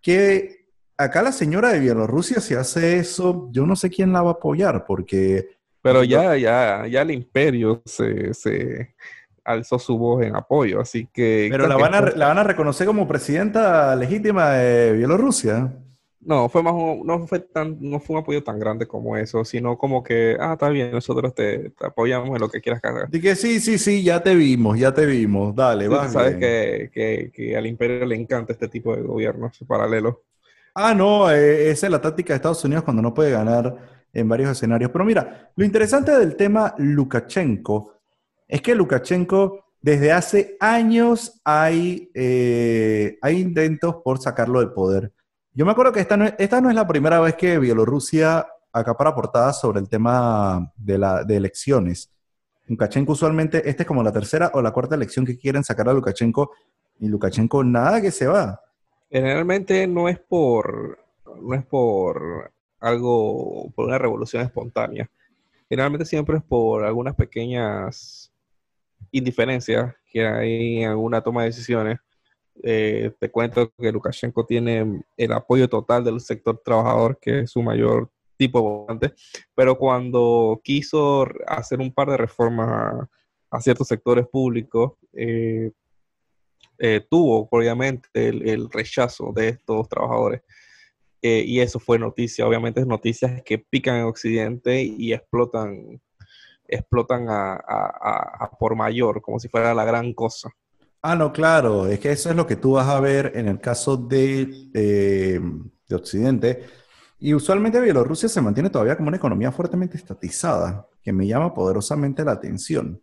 [0.00, 4.30] que acá la señora de Bielorrusia, si hace eso, yo no sé quién la va
[4.30, 5.48] a apoyar, porque...
[5.80, 8.94] Pero ya, ya, ya el imperio se,
[9.44, 11.48] alzó su voz en apoyo, así que...
[11.50, 15.72] Pero la van, a, la van a reconocer como presidenta legítima de Bielorrusia.
[16.24, 16.72] No, fue más
[17.04, 20.52] no fue tan, no fue un apoyo tan grande como eso, sino como que, ah,
[20.52, 23.08] está bien, nosotros te, apoyamos en lo que quieras hacer.
[23.10, 26.08] Y que sí, sí, sí, ya te vimos, ya te vimos, dale, va.
[26.08, 30.16] Sabes que, que, al imperio le encanta este tipo de gobiernos paralelos.
[30.74, 33.76] Ah, no, eh, esa es la táctica de Estados Unidos cuando no puede ganar
[34.12, 34.90] en varios escenarios.
[34.92, 37.94] Pero mira, lo interesante del tema Lukashenko
[38.46, 45.10] es que Lukashenko desde hace años hay, eh, hay intentos por sacarlo del poder.
[45.54, 48.46] Yo me acuerdo que esta no, es, esta no es la primera vez que Bielorrusia
[48.72, 52.10] acapara portadas sobre el tema de, la, de elecciones.
[52.66, 55.92] Lukashenko usualmente, esta es como la tercera o la cuarta elección que quieren sacar a
[55.92, 56.52] Lukashenko
[57.00, 58.62] y Lukashenko nada que se va.
[59.10, 60.98] Generalmente no es por,
[61.42, 65.10] no es por algo, por una revolución espontánea.
[65.68, 68.32] Generalmente siempre es por algunas pequeñas
[69.10, 71.98] indiferencias que hay en alguna toma de decisiones
[72.62, 77.62] eh, te cuento que Lukashenko tiene el apoyo total del sector trabajador, que es su
[77.62, 79.14] mayor tipo de votante,
[79.54, 83.08] pero cuando quiso hacer un par de reformas
[83.50, 85.70] a, ciertos sectores públicos, eh,
[86.78, 90.42] eh, tuvo obviamente el, rechazo de estos trabajadores.
[91.22, 96.00] y eso fue noticia, obviamente es noticias que pican en Occidente y explotan,
[96.66, 100.50] explotan a por mayor, como si fuera la gran cosa.
[101.02, 103.60] Ah, no, claro, es que eso es lo que tú vas a ver en el
[103.60, 106.64] caso de, de Occidente.
[107.18, 112.24] Y usualmente Bielorrusia se mantiene todavía como una economía fuertemente estatizada, que me llama poderosamente
[112.24, 113.00] la atención.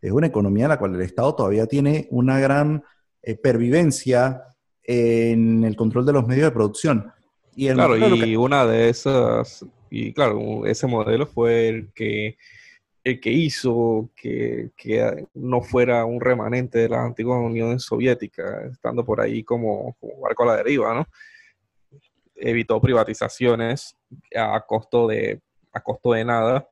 [0.00, 2.82] Es una economía en la cual el Estado todavía tiene una gran
[3.22, 4.42] eh, pervivencia
[4.82, 7.12] en el control de los medios de producción.
[7.54, 12.36] Y claro, y una de esas, y claro, ese modelo fue el que
[13.08, 14.70] el que hizo que,
[15.34, 20.46] no fuera un remanente de la antigua Unión Soviética, estando por ahí como, barco a
[20.46, 21.06] la deriva, ¿no?
[22.36, 23.96] Evitó privatizaciones
[24.36, 25.40] a costo de,
[25.72, 26.68] a costo de nada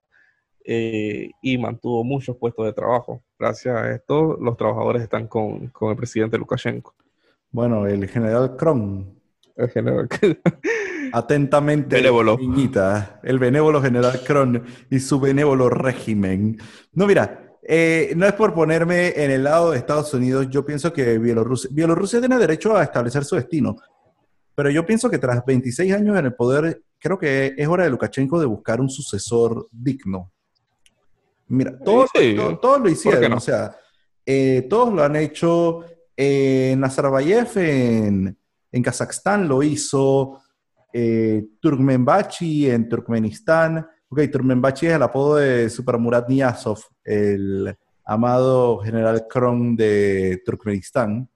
[0.64, 3.22] eh, y mantuvo muchos puestos de trabajo.
[3.38, 6.94] Gracias a esto, los trabajadores están con, con el presidente Lukashenko.
[7.50, 9.16] Bueno, el general Kron.
[9.56, 10.08] El general
[11.16, 12.36] Atentamente, benévolo.
[13.22, 16.58] el benévolo general Kron y su benévolo régimen.
[16.92, 20.92] No, mira, eh, no es por ponerme en el lado de Estados Unidos, yo pienso
[20.92, 23.76] que Bielorrusia, Bielorrusia tiene derecho a establecer su destino,
[24.54, 27.90] pero yo pienso que tras 26 años en el poder, creo que es hora de
[27.90, 30.30] Lukashenko de buscar un sucesor digno.
[31.48, 33.74] Mira, todos, lo hicieron, o sea,
[34.26, 35.82] eh, todos lo han hecho.
[36.14, 38.38] Eh, Nazarbayev en,
[38.70, 40.42] en Kazajstán lo hizo,
[40.92, 43.86] eh, Turkmenbachi en Turkmenistán.
[44.08, 51.28] Ok, Turkmenbachi es el apodo de Supermurat Niyazov, el amado general Kron de Turkmenistán.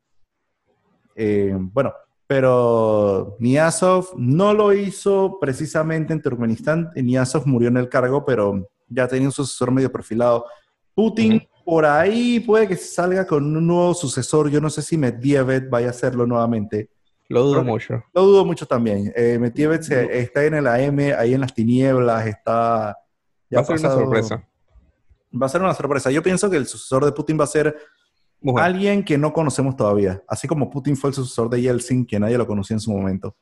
[1.14, 1.92] Eh, bueno,
[2.26, 6.90] pero Niyazov no lo hizo precisamente en Turkmenistán.
[6.94, 10.46] Niyazov murió en el cargo, pero ya tenía un sucesor medio perfilado.
[10.94, 14.50] Putin por ahí puede que salga con un nuevo sucesor.
[14.50, 16.90] Yo no sé si Medvedev vaya a hacerlo nuevamente.
[17.30, 18.02] Lo dudo mucho.
[18.12, 19.12] Lo dudo mucho también.
[19.14, 19.38] Eh,
[20.10, 22.96] está en el AM, ahí en las tinieblas, está...
[23.54, 24.48] va a ser una sorpresa.
[25.40, 26.10] Va a ser una sorpresa.
[26.10, 27.76] Yo pienso que el sucesor de Putin va a ser
[28.56, 30.20] alguien que no conocemos todavía.
[30.26, 33.36] Así como Putin fue el sucesor de Yeltsin, que nadie lo conocía en su momento.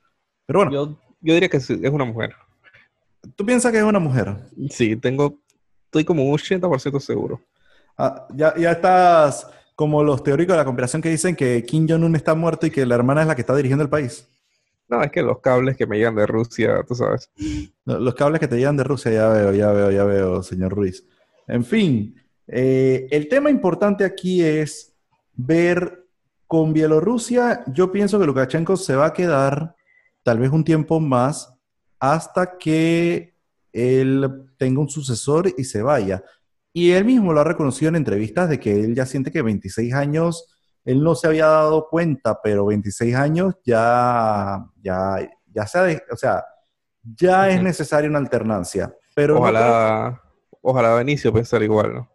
[0.44, 0.70] Pero bueno.
[0.70, 2.34] Yo, diría que es una mujer.
[3.36, 4.36] ¿Tú piensas que es una mujer?
[4.68, 5.40] Sí, tengo...
[5.86, 7.40] Estoy como un 80% seguro.
[7.96, 12.16] Ah, ya, ya estás como los teóricos de la conspiración que dicen que Kim Jong-un
[12.16, 14.26] está muerto y que la hermana es la que está dirigiendo el país.
[14.88, 17.30] No, es que los cables que me llegan de Rusia, tú sabes.
[17.84, 21.06] Los cables que te llegan de Rusia, ya veo, ya veo, ya veo, señor Ruiz.
[21.46, 24.96] En fin, eh, el tema importante aquí es
[25.34, 26.08] ver
[26.48, 27.62] con Bielorrusia.
[27.68, 29.76] Yo pienso que Lukashenko se va a quedar
[30.24, 31.54] tal vez un tiempo más
[32.00, 33.32] hasta que
[33.72, 36.24] él tenga un sucesor y se vaya.
[36.78, 39.94] Y él mismo lo ha reconocido en entrevistas de que él ya siente que 26
[39.94, 45.16] años él no se había dado cuenta, pero 26 años ya, ya,
[45.52, 46.44] ya se o sea,
[47.02, 48.94] ya es necesaria una alternancia.
[49.12, 50.22] Pero ojalá,
[50.62, 52.10] ojalá Benicio pensara igual, ¿no?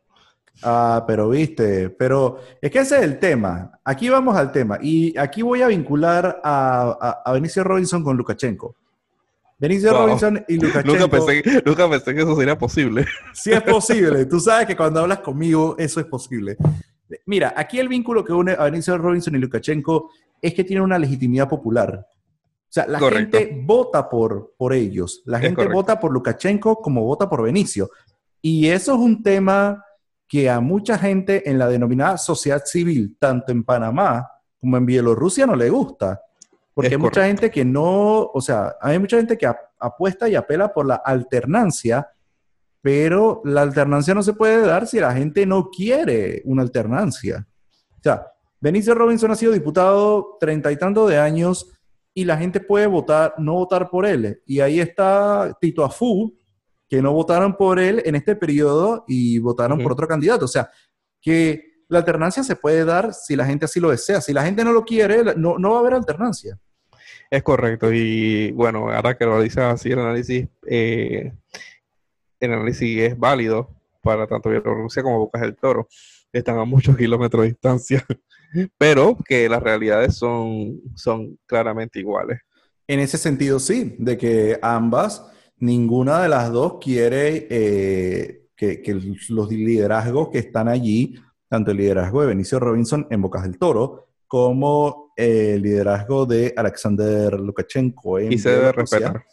[0.63, 3.80] Ah, pero viste, pero es que ese es el tema.
[3.84, 4.80] Aquí vamos al tema.
[4.82, 8.78] Y aquí voy a vincular a, a, Benicio Robinson con Lukashenko.
[9.59, 10.93] Benicio Robinson y Lukashenko.
[10.93, 13.05] Nunca pensé, nunca pensé que eso sería posible.
[13.33, 14.25] Sí es posible.
[14.25, 16.57] Tú sabes que cuando hablas conmigo, eso es posible.
[17.25, 20.09] Mira, aquí el vínculo que une a Benicio Robinson y Lukashenko
[20.41, 22.05] es que tienen una legitimidad popular.
[22.05, 25.21] O sea, la gente vota por, por ellos.
[25.25, 27.89] La gente vota por Lukashenko como vota por Benicio.
[28.41, 29.83] Y eso es un tema
[30.27, 34.27] que a mucha gente en la denominada sociedad civil, tanto en Panamá
[34.59, 36.19] como en Bielorrusia, no le gusta.
[36.73, 40.73] Porque hay mucha gente que no, o sea, hay mucha gente que apuesta y apela
[40.73, 42.07] por la alternancia
[42.83, 47.47] pero la alternancia no se puede dar si la gente no quiere una alternancia.
[47.91, 48.27] O sea,
[48.59, 51.71] Benicio Robinson ha sido diputado treinta y tantos de años
[52.13, 54.41] y la gente puede votar, no votar por él.
[54.45, 56.38] Y ahí está Tito Afú,
[56.89, 60.43] que no votaron por él en este periodo y votaron por otro candidato.
[60.43, 60.69] O sea,
[61.21, 64.19] que la alternancia se puede dar si la gente así lo desea.
[64.19, 66.60] Si la gente no lo quiere, no, no va a haber alternancia.
[67.29, 67.91] Es correcto.
[67.93, 71.34] Y bueno, ahora que lo dices así el análisis, eh,
[72.39, 73.69] el análisis es válido
[74.01, 75.88] para tanto Bielorrusia como Bocas del Toro.
[76.32, 78.06] Están a muchos kilómetros de distancia,
[78.77, 82.41] pero que las realidades son, son claramente iguales.
[82.88, 89.51] En ese sentido, sí, de que ambas, ninguna de las dos quiere eh, que, los
[89.51, 91.15] liderazgos que están allí,
[91.53, 97.39] tanto el liderazgo de Benicio Robinson en Bocas del Toro, como el liderazgo de Alexander
[97.39, 99.23] Lukashenko en y se debe respetar.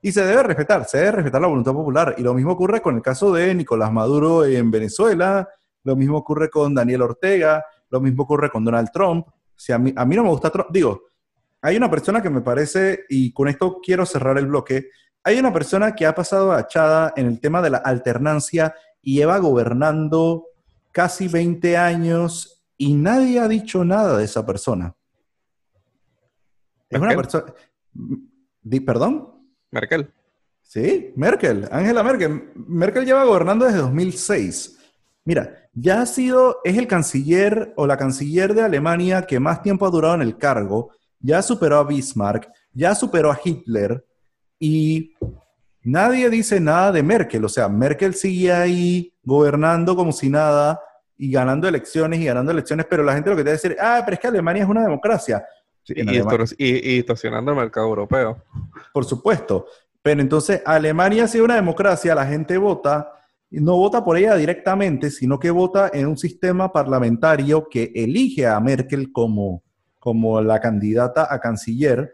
[0.00, 2.14] Y se debe respetar, se debe respetar la voluntad popular.
[2.16, 5.48] Y lo mismo ocurre con el caso de Nicolás Maduro en Venezuela,
[5.82, 9.26] lo mismo ocurre con Daniel Ortega, lo mismo ocurre con Donald Trump.
[9.56, 11.02] Si a, mí, a mí no me gusta Trump, digo,
[11.60, 14.90] hay una persona que me parece, y con esto quiero cerrar el bloque,
[15.24, 19.38] hay una persona que ha pasado achada en el tema de la alternancia y lleva
[19.38, 20.53] gobernando
[20.94, 24.94] casi 20 años y nadie ha dicho nada de esa persona.
[26.88, 27.52] Es una persona...
[28.86, 29.28] ¿Perdón?
[29.72, 30.12] Merkel.
[30.62, 32.52] Sí, Merkel, Angela Merkel.
[32.54, 34.78] Merkel lleva gobernando desde 2006.
[35.24, 39.86] Mira, ya ha sido, es el canciller o la canciller de Alemania que más tiempo
[39.86, 44.06] ha durado en el cargo, ya superó a Bismarck, ya superó a Hitler
[44.60, 45.14] y
[45.84, 47.44] nadie dice nada de Merkel.
[47.44, 50.80] O sea, Merkel sigue ahí gobernando como si nada
[51.16, 53.76] y ganando elecciones y ganando elecciones, pero la gente lo que te va a decir,
[53.80, 55.44] ah, pero es que Alemania es una democracia
[55.88, 58.42] y, estacionando el mercado europeo.
[58.92, 59.66] Por supuesto.
[60.02, 63.10] Pero entonces Alemania, si es una democracia, la gente vota,
[63.50, 68.60] no vota por ella directamente, sino que vota en un sistema parlamentario que elige a
[68.60, 69.62] Merkel como,
[69.98, 72.12] como la candidata a canciller.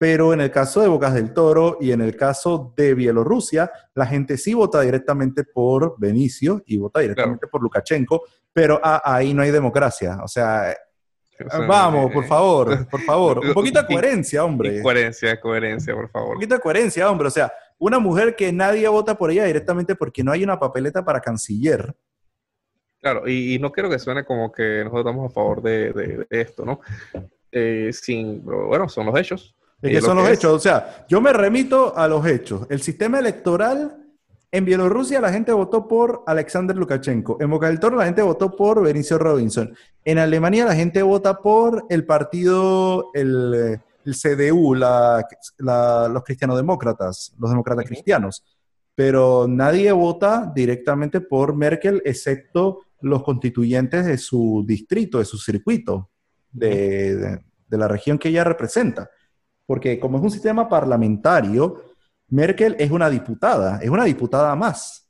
[0.00, 4.06] Pero en el caso de Bocas del Toro y en el caso de Bielorrusia, la
[4.06, 9.42] gente sí vota directamente por Benicio y vota directamente por Lukashenko, pero ah, ahí no
[9.42, 10.20] hay democracia.
[10.24, 10.74] O sea,
[11.68, 13.38] Vamos, por favor, por favor.
[13.40, 14.80] Un poquito de coherencia, hombre.
[14.80, 16.28] Coherencia, coherencia, por favor.
[16.30, 17.28] Un poquito de coherencia, hombre.
[17.28, 21.04] O sea, una mujer que nadie vota por ella directamente porque no hay una papeleta
[21.04, 21.94] para canciller.
[23.02, 26.80] Claro, y, no quiero que suene como que nosotros estamos a favor de, esto, ¿no?
[27.52, 29.54] Eh, sin, bueno, son los hechos.
[29.82, 30.52] Es que son los hechos.
[30.52, 32.66] O sea, yo me remito a los hechos.
[32.68, 33.96] El sistema electoral
[34.52, 37.38] en Bielorrusia la gente votó por Alexander Lukashenko.
[37.40, 39.74] En Boca del Toro la gente votó por Benicio Robinson.
[40.04, 48.44] En Alemania la gente vota por el partido, el, CDU, los cristianodemócratas, los demócratas cristianos.
[48.94, 56.10] Pero nadie vota directamente por Merkel, excepto los constituyentes de su distrito, de su circuito,
[56.50, 59.08] de la región que ella representa.
[59.70, 61.80] Porque como es un sistema parlamentario,
[62.26, 65.08] Merkel es una diputada, es una diputada más.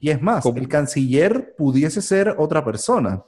[0.00, 3.22] Y es más, el canciller pudiese ser otra persona.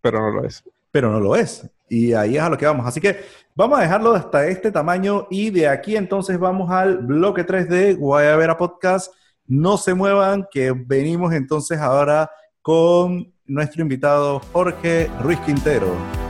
[0.00, 0.62] Pero no lo es.
[0.92, 1.68] Pero no lo es.
[1.88, 2.86] Y ahí es a lo que vamos.
[2.86, 3.16] Así que
[3.56, 7.94] vamos a dejarlo hasta este tamaño y de aquí entonces vamos al bloque 3 de
[7.94, 9.12] Guayabera Podcast.
[9.44, 12.30] No se muevan, que venimos entonces ahora
[12.62, 16.25] con nuestro invitado Jorge Ruiz Quintero.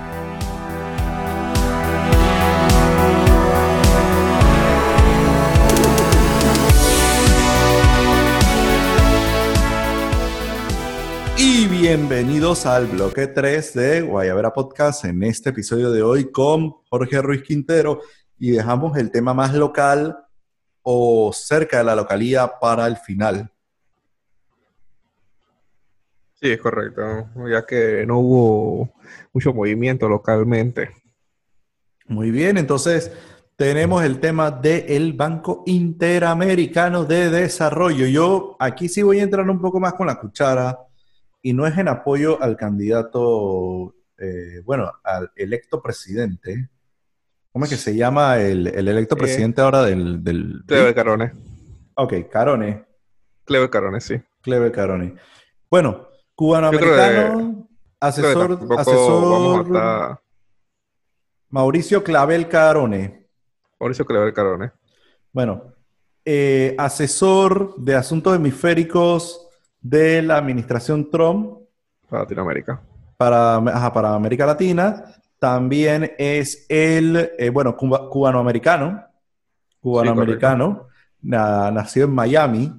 [11.67, 17.21] Y bienvenidos al bloque 3 de Guayabera Podcast en este episodio de hoy con Jorge
[17.21, 18.03] Ruiz Quintero
[18.39, 20.17] y dejamos el tema más local
[20.83, 23.51] o cerca de la localía para el final.
[26.35, 28.95] Sí, es correcto, ya que no hubo
[29.33, 30.91] mucho movimiento localmente.
[32.07, 33.11] Muy bien, entonces
[33.57, 38.07] tenemos el tema del Banco Interamericano de Desarrollo.
[38.07, 40.86] Yo aquí sí voy a entrar un poco más con la cuchara
[41.43, 46.69] y no es en apoyo al candidato, eh, bueno, al electo presidente.
[47.53, 50.23] ¿Cómo es que se llama el, electo eh, presidente ahora del...
[50.23, 51.33] del Clever Carone.
[51.95, 52.85] Ok, Carone.
[53.45, 54.21] Clever Carone, sí.
[54.43, 55.15] Clever Carone.
[55.71, 57.69] Bueno, cubano-americano,
[58.01, 58.59] asesor...
[58.79, 60.21] asesor
[61.49, 63.29] Mauricio Clavel Carone.
[63.81, 64.73] Mauricio Clavel Carone.
[65.33, 65.75] Bueno,
[66.25, 69.46] eh, asesor de asuntos hemisféricos
[69.89, 71.59] de la administración Trump.
[72.09, 72.83] Para Latinoamérica.
[73.17, 75.05] Para, para América Latina.
[75.39, 79.05] También es el, eh, bueno, cubanoamericano.
[79.81, 80.89] Cubanoamericano.
[81.23, 82.73] nacido en Miami.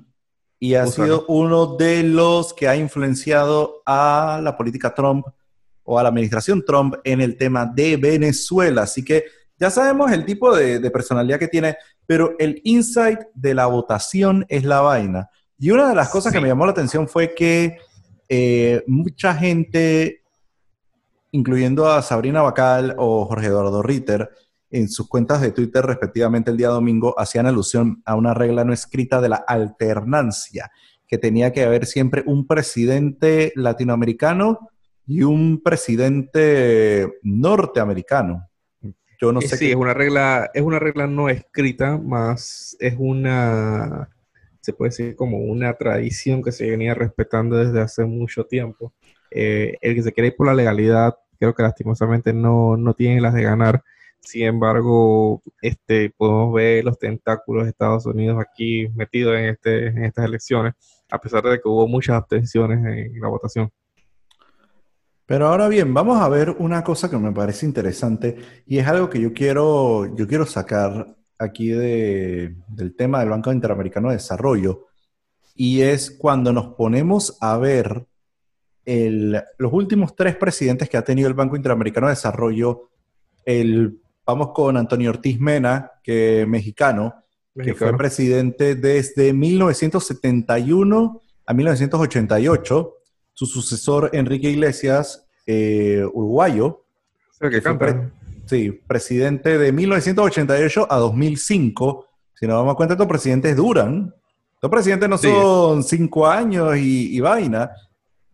[0.60, 5.28] Y ha sido uno de los que ha influenciado a la política Trump
[5.84, 8.82] o a la administración Trump en el tema de Venezuela.
[8.82, 9.26] Así que
[9.60, 11.78] ya sabemos el tipo de, de personalidad que tiene,
[12.08, 15.30] pero el insight de la votación es la vaina.
[15.60, 17.78] Y una de las cosas que me llamó la atención fue que
[18.30, 20.22] eh, mucha gente,
[21.32, 24.30] incluyendo a Sabrina Bacal o Jorge Eduardo Ritter,
[24.70, 28.74] en sus cuentas de Twitter respectivamente el día domingo, hacían alusión a una regla no
[28.74, 30.72] escrita de la alternancia,
[31.08, 34.70] que tenía que haber siempre un presidente latinoamericano
[35.06, 38.50] y un presidente norteamericano.
[39.20, 39.58] Yo no eh, sé.
[39.58, 44.10] Sí, es una regla, es una regla no escrita, más es una
[44.68, 48.94] se puede decir como una tradición que se venía respetando desde hace mucho tiempo.
[49.32, 53.22] Eh, el que se quiere ir por la legalidad, creo que lastimosamente no, no tiene
[53.22, 53.82] las de ganar.
[54.20, 60.04] Sin embargo, este, podemos ver los tentáculos de Estados Unidos aquí metidos en, este, en
[60.04, 60.74] estas elecciones,
[61.10, 63.72] a pesar de que hubo muchas abstenciones en la votación.
[65.26, 69.10] Pero ahora bien, vamos a ver una cosa que me parece interesante y es algo
[69.10, 74.88] que yo quiero, yo quiero sacar aquí del tema del Banco Interamericano de Desarrollo,
[75.56, 78.06] y es cuando nos ponemos a ver
[78.86, 82.90] los últimos tres presidentes que ha tenido el Banco Interamericano de Desarrollo,
[83.44, 87.24] el, vamos con Antonio Ortiz Mena, que mexicano,
[87.54, 92.94] que fue presidente desde 1971 a 1988,
[93.34, 96.86] su sucesor Enrique Iglesias, eh, uruguayo,
[97.40, 97.62] que,
[98.48, 102.08] Sí, presidente de 1988 a 2005.
[102.34, 104.14] Si nos damos cuenta, estos presidentes duran.
[104.54, 107.72] Estos presidentes no son cinco años y, vaina.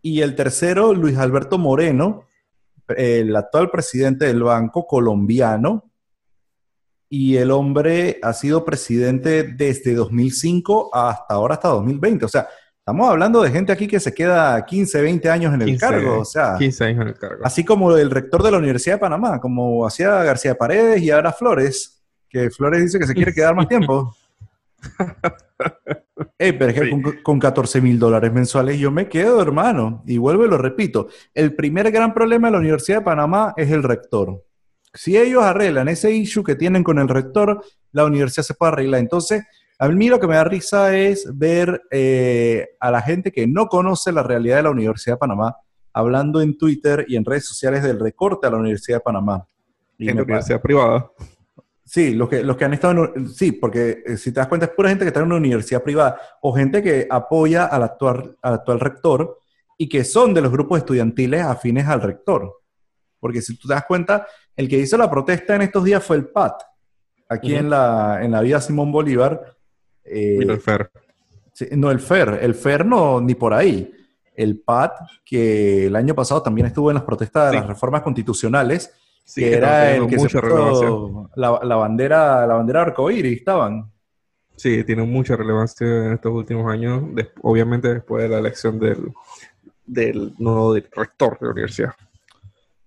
[0.00, 2.26] Y el tercero, Luis Alberto Moreno,
[2.88, 5.90] el actual presidente del Banco colombiano.
[7.08, 12.24] Y el hombre ha sido presidente desde 2005 hasta ahora, hasta 2020.
[12.24, 12.46] O sea,
[12.86, 16.24] Estamos hablando de gente aquí que se queda 15, 20 años en el cargo, o
[16.26, 16.56] sea.
[16.58, 17.42] 15 años en el cargo.
[17.42, 21.32] Así como el rector de la Universidad de Panamá, como hacía García Paredes y ahora
[21.32, 24.14] Flores, que Flores dice que se quiere quedar más tiempo.
[26.38, 30.02] Ey, pero es que con, con 14 mil dólares mensuales yo me quedo, hermano.
[30.06, 31.08] Y vuelvo y lo repito.
[31.32, 34.44] El primer gran problema de la Universidad de Panamá es el rector.
[34.92, 39.00] Si ellos arreglan ese issue que tienen con el rector, la universidad se puede arreglar.
[39.00, 39.42] Entonces,
[39.84, 43.66] a mí lo que me da risa es ver eh, a la gente que no
[43.66, 45.56] conoce la realidad de la Universidad de Panamá
[45.92, 49.46] hablando en Twitter y en redes sociales del recorte a la Universidad de Panamá.
[49.98, 51.10] en la universidad privada.
[51.84, 54.66] Sí, los que, los que han estado en, Sí, porque eh, si te das cuenta
[54.66, 58.36] es pura gente que está en una universidad privada o gente que apoya al actual,
[58.40, 59.38] al actual rector
[59.76, 62.62] y que son de los grupos estudiantiles afines al rector.
[63.20, 64.26] Porque si tú te das cuenta,
[64.56, 66.62] el que hizo la protesta en estos días fue el PAT,
[67.28, 69.53] aquí en, la, en la vía Simón Bolívar,
[70.04, 70.90] eh, el FER.
[71.72, 72.38] no, el FER.
[72.42, 73.92] El FER no, ni por ahí.
[74.34, 78.92] El PAT, que el año pasado también estuvo en las protestas de las reformas constitucionales,
[79.34, 83.90] que, era el que se puso la, la, bandera, la bandera arcoíris, estaban.
[84.56, 87.02] Sí, tiene mucha relevancia en estos últimos años,
[87.42, 89.12] obviamente después de la elección del,
[89.86, 91.94] del nuevo rector de la universidad.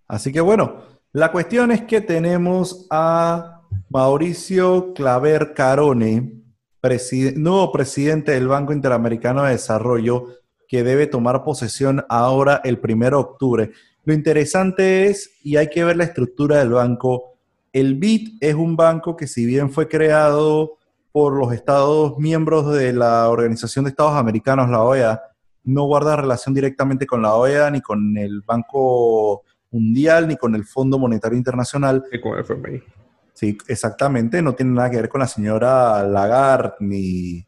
[0.08, 6.42] Así que bueno, la cuestión es que tenemos a Mauricio Claver Carone,
[7.36, 10.28] nuevo presidente del Banco Interamericano de Desarrollo,
[10.68, 13.72] que debe tomar posesión ahora el 1 de octubre.
[14.04, 17.38] Lo interesante es, y hay que ver la estructura del banco,
[17.74, 20.78] el BID es un banco que si bien fue creado
[21.12, 25.22] por los Estados miembros de la Organización de Estados Americanos, la OEA,
[25.64, 30.64] no guarda relación directamente con la OEA, ni con el Banco Mundial, ni con el
[30.64, 32.04] Fondo Monetario Internacional.
[32.22, 32.97] Con el FMI.
[33.38, 37.48] Sí, exactamente, no tiene nada que ver con la señora Lagarde, ni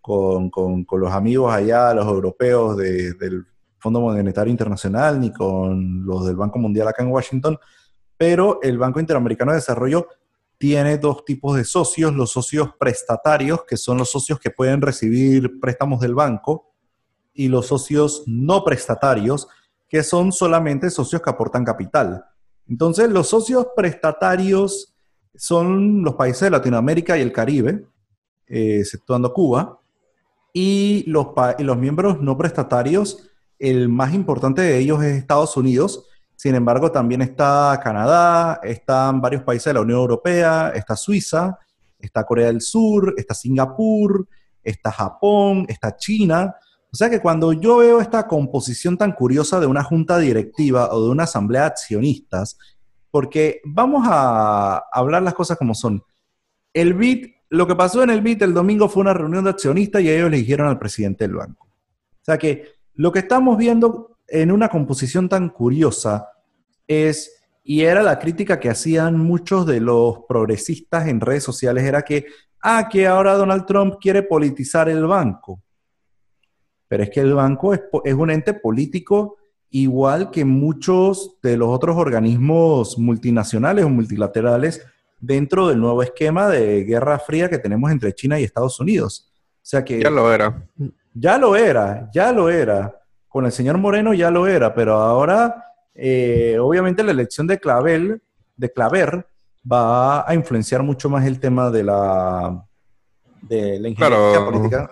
[0.00, 0.50] con,
[0.90, 3.46] los amigos allá, los europeos del
[3.78, 7.56] Fondo Monetario Internacional, ni con los del Banco Mundial acá en Washington,
[8.16, 10.08] pero el Banco Interamericano de Desarrollo
[10.58, 15.60] tiene dos tipos de socios, los socios prestatarios, que son los socios que pueden recibir
[15.60, 16.74] préstamos del banco,
[17.32, 19.46] y los socios no prestatarios,
[19.88, 22.24] que son solamente socios que aportan capital.
[22.66, 24.91] Entonces, los socios prestatarios
[25.34, 27.86] son los países de Latinoamérica y el Caribe,
[28.46, 29.78] eh, exceptuando Cuba,
[30.52, 31.28] y los,
[31.58, 36.06] y los miembros no prestatarios, el más importante de ellos es Estados Unidos,
[36.42, 41.56] sin embargo, también está Canadá, están varios países de la Unión Europea, está Suiza,
[42.00, 44.26] está Corea del Sur, está Singapur,
[44.60, 46.56] está Japón, está China.
[46.92, 51.04] O sea que cuando yo veo esta composición tan curiosa de una junta directiva o
[51.04, 52.58] de una asamblea de accionistas,
[53.12, 56.02] porque vamos a hablar las cosas como son.
[56.72, 60.00] El BIT, lo que pasó en el BIT el domingo fue una reunión de accionistas
[60.00, 61.66] y ellos eligieron al presidente del banco.
[61.66, 66.26] O sea que lo que estamos viendo en una composición tan curiosa
[66.86, 72.00] es, y era la crítica que hacían muchos de los progresistas en redes sociales, era
[72.00, 72.24] que,
[72.62, 75.62] ah, que ahora Donald Trump quiere politizar el banco.
[76.88, 79.36] Pero es que el banco es, es un ente político
[79.72, 84.86] igual que muchos de los otros organismos multinacionales o multilaterales
[85.18, 89.32] dentro del nuevo esquema de guerra fría que tenemos entre China y Estados Unidos.
[89.56, 90.00] O sea que...
[90.00, 90.62] Ya lo era.
[91.14, 92.94] Ya lo era, ya lo era.
[93.28, 95.64] Con el señor Moreno ya lo era, pero ahora
[95.94, 98.22] eh, obviamente la elección de Clavel,
[98.56, 99.26] de Claver,
[99.70, 102.62] va a influenciar mucho más el tema de la,
[103.40, 104.90] de la ingeniería política.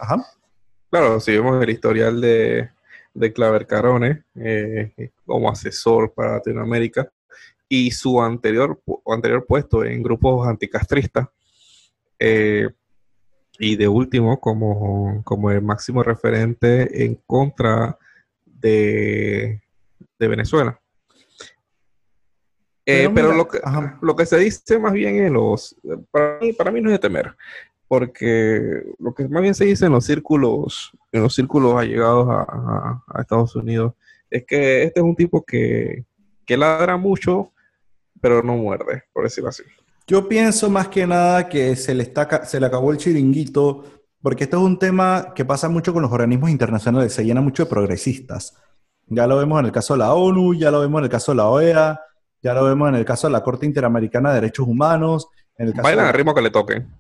[0.91, 2.71] Claro, si vemos el historial de,
[3.15, 7.11] de Claver Carone eh, como asesor para Latinoamérica
[7.69, 11.29] y su anterior, anterior puesto en grupos anticastristas.
[12.19, 12.69] Eh,
[13.59, 17.99] y de último, como, como el máximo referente en contra
[18.45, 19.61] de,
[20.19, 20.81] de Venezuela.
[22.87, 23.61] Eh, pero, lo, que,
[24.01, 25.77] lo que se dice más bien en los,
[26.11, 27.37] para mí, para mí no es de temer,
[27.91, 33.03] porque lo que más bien se dice en los círculos, en los círculos allegados a,
[33.09, 33.95] a, Estados Unidos,
[34.31, 36.05] es que este es un tipo que,
[36.47, 37.51] que ladra mucho,
[38.21, 39.65] pero no muerde, por decirlo así.
[40.07, 43.83] Yo pienso más que nada que se le, está, se le acabó el chiringuito,
[44.23, 47.65] porque esto es un tema que pasa mucho con los organismos internacionales, se llena mucho
[47.65, 48.57] de progresistas.
[49.09, 51.33] Ya lo vemos en el caso de la ONU, ya lo vemos en el caso
[51.33, 52.01] de la OEA,
[52.41, 55.27] ya lo vemos en el caso de la Corte Interamericana de Derechos Humanos.
[55.59, 57.00] En el bailan al ritmo que le toquen.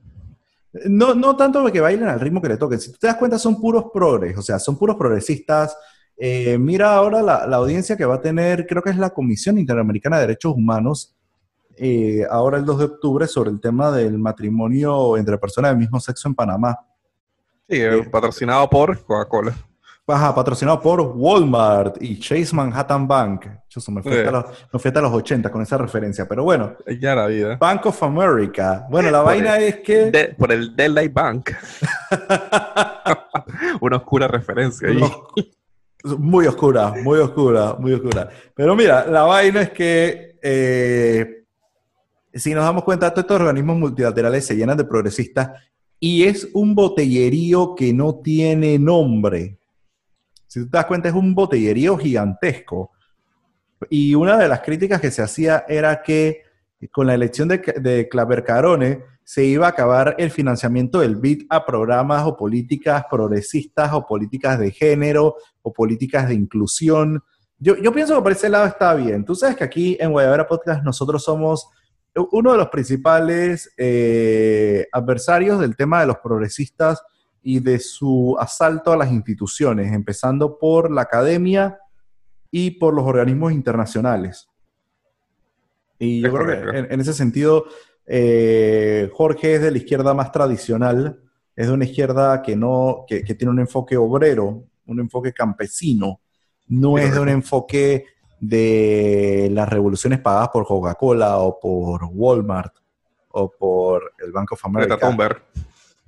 [0.72, 2.80] No, no tanto que bailen al ritmo que le toquen.
[2.80, 5.76] Si tú te das cuenta, son puros progres, o sea, son puros progresistas.
[6.16, 10.16] Eh, mira ahora la, audiencia que va a tener, creo que es la Comisión Interamericana
[10.16, 11.16] de Derechos Humanos,
[11.76, 15.98] eh, ahora el 2 de octubre, sobre el tema del matrimonio entre personas del mismo
[15.98, 16.78] sexo en Panamá.
[17.68, 19.56] Sí, eh, patrocinado por Coca-Cola
[20.34, 23.46] patrocinado por Walmart y Chase Manhattan Bank.
[23.68, 26.76] Yo me fui, hasta los, los 80 con esa referencia, pero bueno.
[27.00, 27.56] Ya la vida.
[27.56, 28.86] Bank of America.
[28.90, 30.34] Bueno, la vaina es que...
[30.36, 31.50] por el Daylight Bank.
[33.80, 35.00] Una oscura referencia ahí.
[36.18, 38.28] muy oscura, muy oscura, muy oscura.
[38.54, 40.36] Pero mira, la vaina es que...
[40.42, 41.44] Eh,
[42.32, 45.50] si nos damos cuenta, todos estos organismos multilaterales se llenan de progresistas
[46.00, 49.59] y es un botellerío que no tiene nombre.
[50.50, 52.90] Si tú te das cuenta, es un botellerío gigantesco.
[53.88, 56.42] Y una de las críticas que se hacía era que
[56.90, 61.44] con la elección de, de Claver Carone se iba a acabar el financiamiento del BID
[61.50, 67.22] a programas o políticas progresistas o políticas de género o políticas de inclusión.
[67.56, 69.24] Yo, pienso que por ese lado está bien.
[69.24, 71.68] Tú sabes que aquí en Guayabera Podcast nosotros somos
[72.32, 77.00] uno de los principales eh, adversarios del tema de los progresistas
[77.42, 81.78] y de su asalto a las instituciones, empezando por la academia
[82.50, 84.48] y por los organismos internacionales.
[85.98, 87.64] Y yo creo que en, ese sentido,
[88.06, 91.20] eh, Jorge es de la izquierda más tradicional,
[91.54, 96.20] es de una izquierda que, no, que, tiene un enfoque obrero, un enfoque campesino,
[96.68, 98.06] no es de un enfoque
[98.38, 102.74] de las revoluciones pagadas por Coca-Cola o por Walmart
[103.32, 104.98] o por el Banco of America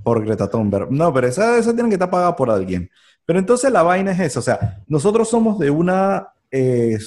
[0.02, 0.90] por Greta Thunberg.
[0.90, 2.90] No, pero esa, esa tiene que estar pagada por alguien.
[3.24, 6.98] Pero entonces la vaina es esa, o sea, nosotros somos de una, eh,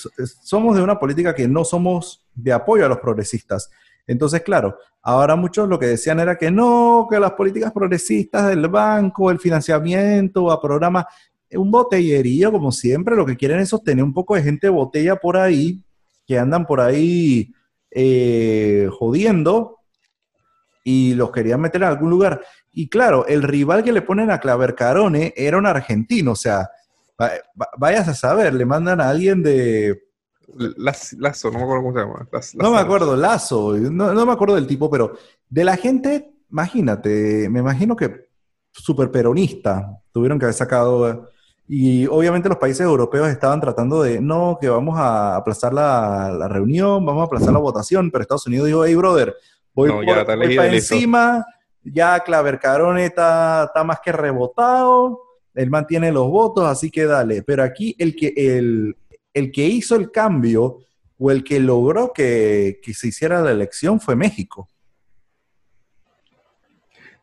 [0.42, 3.70] somos de una política que no somos de apoyo a los progresistas.
[4.08, 8.68] Entonces, claro, ahora muchos lo que decían era que no, que las políticas progresistas del
[8.68, 11.06] banco, el financiamiento a programas,
[11.52, 15.38] un botellerío, como siempre, lo que quieren es sostener un poco de gente botella por
[15.38, 15.82] ahí,
[16.26, 17.54] que andan por ahí
[17.92, 19.80] eh, jodiendo
[20.84, 22.42] y los querían meter en algún lugar.
[22.78, 26.70] Y claro, el rival que le ponen a Clavercarone era un argentino, o sea,
[27.78, 30.04] vayas a saber, le mandan a alguien de...
[30.78, 32.28] Lazo, no me acuerdo cómo se llama.
[32.56, 35.18] no me acuerdo, Lazo, no, no, me acuerdo del tipo, pero
[35.50, 38.28] de la gente, imagínate, me imagino que
[38.72, 41.30] súper peronista, tuvieron que haber sacado...
[41.68, 47.04] Y obviamente los países europeos estaban tratando de, no, que vamos a aplazar la, reunión,
[47.04, 49.36] vamos a aplazar la votación, pero Estados Unidos dijo, hey, brother,
[49.74, 51.44] voy, por, para encima,
[51.86, 52.60] ya Claver
[53.00, 55.22] está, está más que rebotado,
[55.54, 57.44] él mantiene los votos, así que dale.
[57.44, 58.98] Pero aquí el que, el,
[59.34, 60.80] el que hizo el cambio
[61.18, 64.68] o el que logró que, que se hiciera la elección fue México.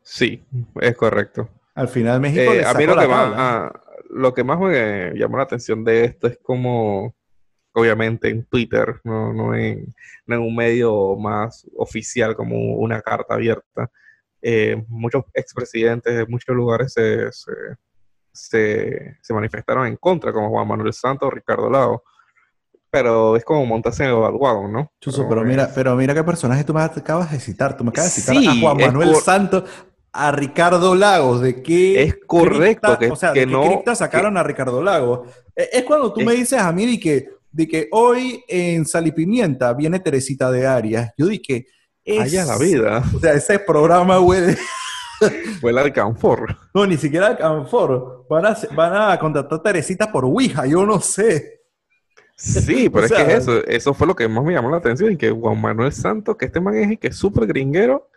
[0.02, 0.42] Sí,
[0.80, 1.48] es correcto.
[1.74, 2.52] Al final México.
[2.52, 3.72] Eh, a mí lo que, más, ah,
[4.10, 7.14] lo que más me llamó la atención de esto es como,
[7.72, 9.94] obviamente, en Twitter, no, no, en,
[10.26, 13.90] un medio más oficial como una carta abierta.
[14.44, 17.30] Eh, muchos expresidentes de muchos lugares se,
[18.32, 22.02] se, se, manifestaron en contra, como Juan Manuel Santos, Ricardo Lago.
[22.90, 24.92] Pero es como montarse en el ¿no?
[25.00, 27.76] Chuso, pero, mira, pero mira qué personaje tú me acabas de citar.
[27.76, 29.64] Tú me acabas de citar a Juan Manuel Santos,
[30.12, 34.42] a Ricardo Lagos, de qué es correcto que, o sea, de no, qué sacaron a
[34.42, 35.28] Ricardo Lagos.
[35.56, 39.06] E, es cuando tú me dices a mí de que, de que hoy en Sal
[39.06, 41.12] y Pimienta viene Teresita de Arias.
[41.16, 41.66] Yo dije,
[42.04, 43.02] es, la vida.
[43.14, 44.56] O sea, ese programa, güey.
[45.60, 46.56] Fue el Alcanfor.
[46.74, 48.26] No, ni siquiera Alcanfor.
[48.28, 51.60] Van a, van a contratar a Teresita por Ouija, yo no sé.
[52.36, 55.30] Sí, pero es que eso, eso fue lo que más me llamó la atención, que
[55.30, 58.08] Juan Manuel Santos, que este man es que es súper gringuero,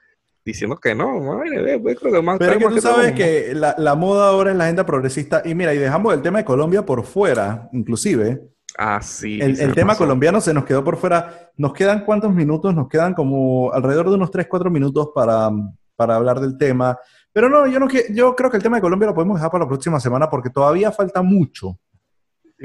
[0.44, 1.40] diciendo que no,
[1.82, 4.86] pues, creo que Pero es que tú sabes que la, moda ahora es la agenda
[4.86, 5.42] progresista.
[5.46, 8.42] Y mira, y dejamos el tema de Colombia por fuera, inclusive.
[8.78, 9.40] Ah, sí.
[9.42, 11.52] El, tema colombiano se nos quedó por fuera.
[11.58, 12.76] ¿Nos quedan cuántos minutos?
[12.76, 15.50] Nos quedan como alrededor de unos 3, 4 minutos para,
[15.96, 16.98] para hablar del tema.
[17.32, 19.64] Pero no, yo, no, yo creo que el tema de Colombia lo podemos dejar para
[19.64, 21.78] la próxima semana porque todavía falta mucho.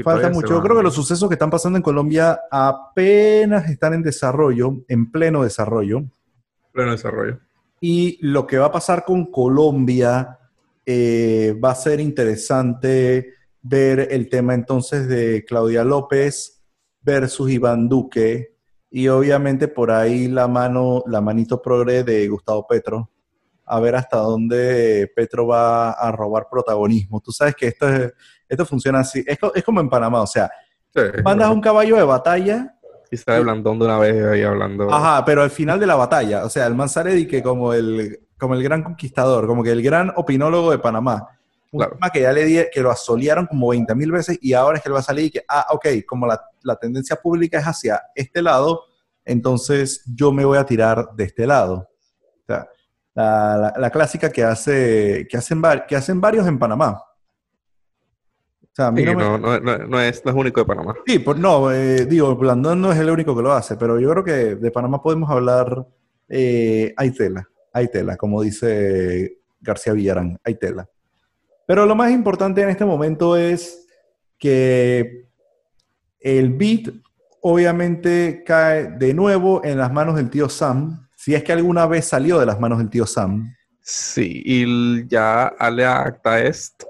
[0.02, 0.48] falta mucho.
[0.48, 5.10] Yo creo que los sucesos que están pasando en Colombia apenas están en desarrollo, en
[5.10, 6.02] pleno desarrollo.
[6.72, 7.38] Pleno desarrollo.
[7.80, 10.38] Y lo que va a pasar con Colombia
[10.84, 16.62] eh, va a ser interesante ver el tema entonces de Claudia López
[17.02, 18.56] versus Iván Duque
[18.90, 23.10] y obviamente por ahí la mano, la manito progre de Gustavo Petro,
[23.64, 27.20] a ver hasta dónde Petro va a robar protagonismo.
[27.20, 27.86] Tú sabes que esto,
[28.48, 30.50] esto funciona así, es, como en Panamá, o sea,
[31.22, 32.74] mandas un caballo de batalla
[33.10, 34.92] y está hablando de una vez ahí hablando.
[34.92, 38.20] Ajá, pero al final de la batalla, o sea, el man sale que como el,
[38.38, 41.39] como el gran conquistador, como que el gran opinólogo de Panamá.
[41.72, 44.78] Un tema que ya le di, que lo asolearon como 20 mil veces y ahora
[44.78, 47.58] es que él va a salir y que, ah, ok, como la, la, tendencia pública
[47.58, 48.82] es hacia este lado,
[49.24, 51.88] entonces yo me voy a tirar de este lado.
[52.42, 52.68] O sea,
[53.14, 57.00] la, la, clásica que, hace, que, hacen, que hacen varios en Panamá
[58.78, 60.94] no, no, es, único de Panamá.
[61.06, 64.10] Sí, pues no, eh, digo, Blandón no es el único que lo hace, pero yo
[64.10, 65.86] creo que de Panamá podemos hablar,
[66.28, 70.88] eh, hay tela, hay tela, como dice García Villarán, hay tela.
[71.70, 73.86] Pero lo más importante en este momento es
[74.40, 75.28] que
[76.18, 76.92] el beat
[77.42, 82.06] obviamente cae de nuevo en las manos del tío Sam, si es que alguna vez
[82.06, 83.54] salió de las manos del tío Sam.
[83.80, 86.82] Sí, y ya Ale acta est,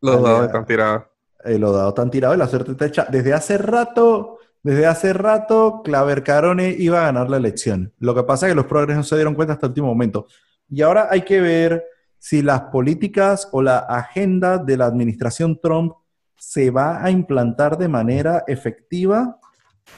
[0.00, 1.02] los dados están tirados.
[1.44, 3.06] Eh, los dados están tirados y la suerte está hecha.
[3.10, 7.92] Desde hace rato, desde hace rato, Claver Carone iba a ganar la elección.
[7.98, 10.26] Lo que pasa es que los progresos no se dieron cuenta hasta el último momento.
[10.70, 11.84] Y ahora hay que ver
[12.26, 15.92] si las políticas o la agenda de la administración Trump
[16.36, 19.38] se va a implantar de manera efectiva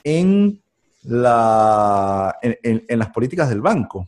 [0.04, 0.62] en,
[1.04, 4.06] la, en las políticas del banco.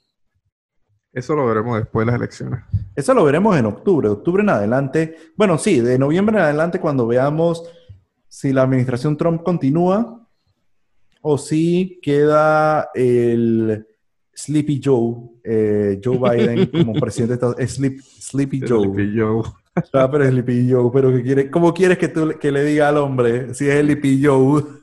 [1.10, 2.60] Eso lo veremos después de las elecciones.
[2.94, 5.16] Eso lo veremos en octubre, octubre en adelante.
[5.34, 7.64] Bueno, sí, de noviembre en adelante cuando veamos
[8.28, 10.28] si la administración Trump continúa
[11.22, 13.86] o si queda el
[14.34, 15.14] Sleepy Joe,
[15.44, 18.04] eh, Joe Biden como presidente de Estados Unidos.
[18.20, 18.84] Sleepy Joe.
[18.84, 19.42] Sleepy Joe.
[19.92, 22.98] Ah, pero es Sleepy Joe, pero quiere, ¿cómo quieres que, tú, que le diga al
[22.98, 24.80] hombre si es Sleepy Joe?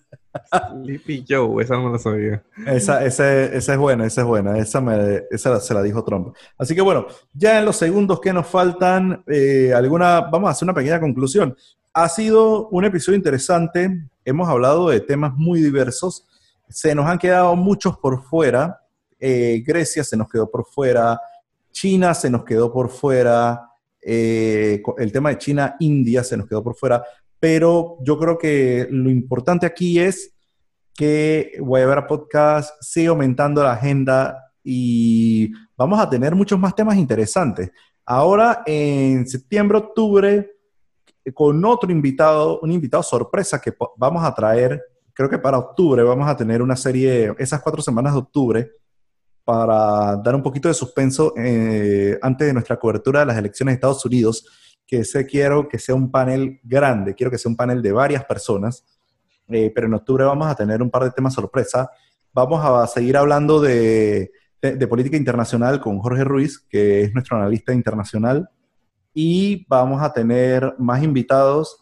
[0.84, 2.44] Sleepy Joe, esa no la sabía.
[2.66, 4.58] Esa, esa, esa, es buena, esa es buena.
[4.58, 6.36] Esa, me, esa se la dijo Trump.
[6.58, 10.66] Así que bueno, ya en los segundos que nos faltan, eh, alguna, vamos a hacer
[10.66, 11.56] una pequeña conclusión.
[11.94, 14.10] Ha sido un episodio interesante.
[14.24, 16.28] Hemos hablado de temas muy diversos.
[16.70, 18.82] Se nos han quedado muchos por fuera.
[19.20, 21.20] Eh, Grecia se nos quedó por fuera.
[21.72, 23.70] China se nos quedó por fuera.
[24.02, 27.04] Eh, el tema de China-India se nos quedó por fuera,
[27.40, 30.34] pero yo creo que lo importante aquí es
[30.96, 37.70] que Guayabera Podcast sigue aumentando la agenda y vamos a tener muchos más temas interesantes.
[38.06, 40.52] Ahora en septiembre, octubre,
[41.34, 44.82] con otro invitado, un invitado sorpresa que vamos a traer,
[45.14, 48.72] creo que para octubre vamos a tener una serie, esas cuatro semanas de octubre,
[49.48, 53.76] para dar un poquito de suspenso eh, antes de nuestra cobertura de las elecciones de
[53.76, 54.46] Estados Unidos,
[54.86, 58.26] que sé quiero que sea un panel grande, quiero que sea un panel de varias
[58.26, 58.84] personas,
[59.48, 61.90] eh, pero en octubre vamos a tener un par de temas sorpresa.
[62.34, 67.72] Vamos a seguir hablando de, de política internacional con Jorge Ruiz, que es nuestro analista
[67.72, 68.50] internacional,
[69.14, 71.82] y vamos a tener más invitados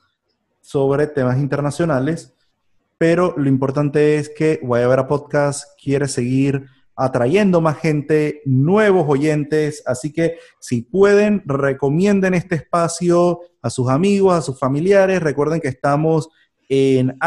[0.61, 2.35] sobre temas internacionales,
[2.99, 10.13] pero lo importante es que Guayabera Podcast quiere seguir atrayendo más gente, nuevos oyentes, así
[10.13, 16.29] que si pueden, recomienden este espacio a sus amigos, a sus familiares, recuerden que estamos
[16.69, 17.17] en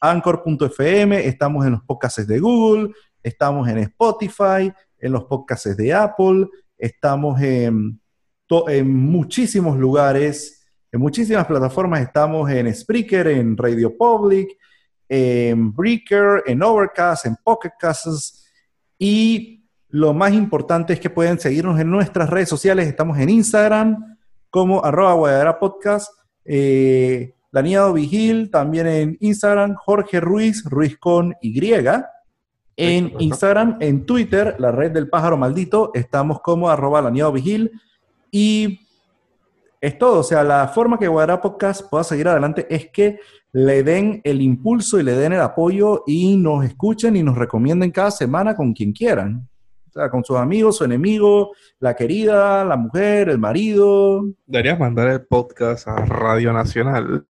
[0.00, 2.92] Anchor.fm, estamos en los podcasts de Google,
[3.22, 6.48] estamos en Spotify, en los podcasts de Apple,
[6.78, 8.00] estamos en,
[8.68, 14.56] en muchísimos lugares, en muchísimas plataformas, estamos en Spreaker, en Radio Public,
[15.08, 18.41] en Breaker, en Overcast, en Pocket Casts,
[19.04, 22.86] y lo más importante es que pueden seguirnos en nuestras redes sociales.
[22.86, 24.16] Estamos en Instagram
[24.48, 26.08] como arroba guayadera podcast.
[26.44, 27.34] Eh,
[27.92, 31.74] Vigil, también en Instagram, Jorge Ruiz, Ruiz con Y.
[32.76, 37.72] En Instagram, en Twitter, la red del pájaro maldito, estamos como arroba Vigil.
[38.30, 38.81] Y
[39.82, 40.20] es todo.
[40.20, 43.18] O sea, la forma que Guadalajara Podcast pueda seguir adelante es que
[43.52, 47.90] le den el impulso y le den el apoyo y nos escuchen y nos recomienden
[47.90, 49.48] cada semana con quien quieran.
[49.88, 54.22] O sea, con sus amigos, su enemigo, la querida, la mujer, el marido.
[54.46, 57.26] Deberías mandar el podcast a Radio Nacional.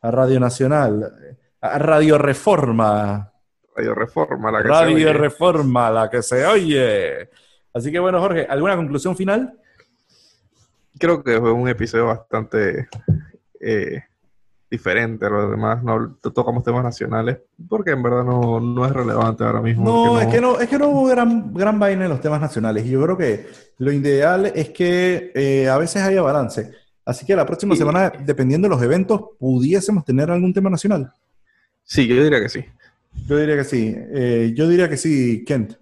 [0.00, 1.12] A Radio Nacional.
[1.60, 3.32] A Radio Reforma.
[3.76, 5.12] Radio Reforma, la que Radio se oye.
[5.12, 7.30] Reforma, la que se oye.
[7.74, 9.60] Así que bueno, Jorge, ¿alguna conclusión final?
[10.98, 12.88] Creo que fue un episodio bastante
[13.60, 14.02] eh,
[14.70, 15.82] diferente a los demás.
[15.82, 17.38] No tocamos temas nacionales
[17.68, 19.84] porque en verdad no, es relevante ahora mismo.
[19.84, 22.86] No, Es, que no es que no hubo gran, gran vaina en los temas nacionales.
[22.86, 23.46] Y yo creo que
[23.78, 26.72] lo ideal es que eh, a veces haya balance.
[27.04, 31.12] Así que la próxima semana, dependiendo de los eventos, pudiésemos tener algún tema nacional.
[31.84, 32.64] Sí, yo diría que sí.
[33.28, 33.94] Yo diría que sí.
[33.96, 35.74] Eh, yo diría que sí, Kent.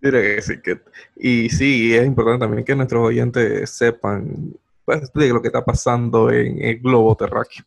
[0.00, 0.80] Que sí, que,
[1.16, 6.30] y sí, es importante también que nuestros oyentes sepan pues, de lo que está pasando
[6.30, 7.64] en el globo terráqueo.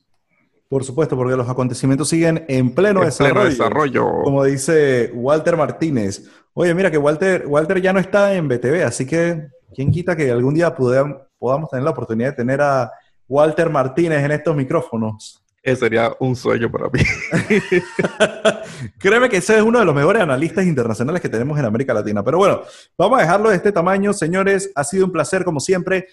[0.69, 6.29] Por supuesto, porque los acontecimientos siguen en pleno, desarrollo, desarrollo, Como dice Walter Martínez.
[6.53, 10.31] Oye, mira que Walter, Walter ya no está en BTV, así que quién quita que
[10.31, 12.89] algún día podamos tener la oportunidad de tener a
[13.27, 15.40] Walter Martínez en estos micrófonos.
[15.63, 16.99] Ese sería un sueño para mí.
[18.97, 22.23] Créeme que ese es uno de los mejores analistas internacionales que tenemos en América Latina.
[22.23, 22.61] Pero bueno,
[22.97, 24.71] vamos a dejarlo de este tamaño, señores.
[24.73, 26.07] Ha sido un placer, como siempre.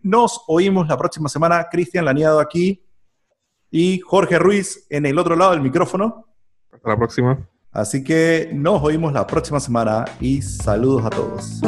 [0.00, 1.66] Nos oímos la próxima semana.
[1.70, 2.82] Cristian Laniado aquí
[3.70, 6.26] y Jorge Ruiz en el otro lado del micrófono.
[6.72, 7.46] Hasta la próxima.
[7.72, 11.60] Así que nos oímos la próxima semana y saludos a todos.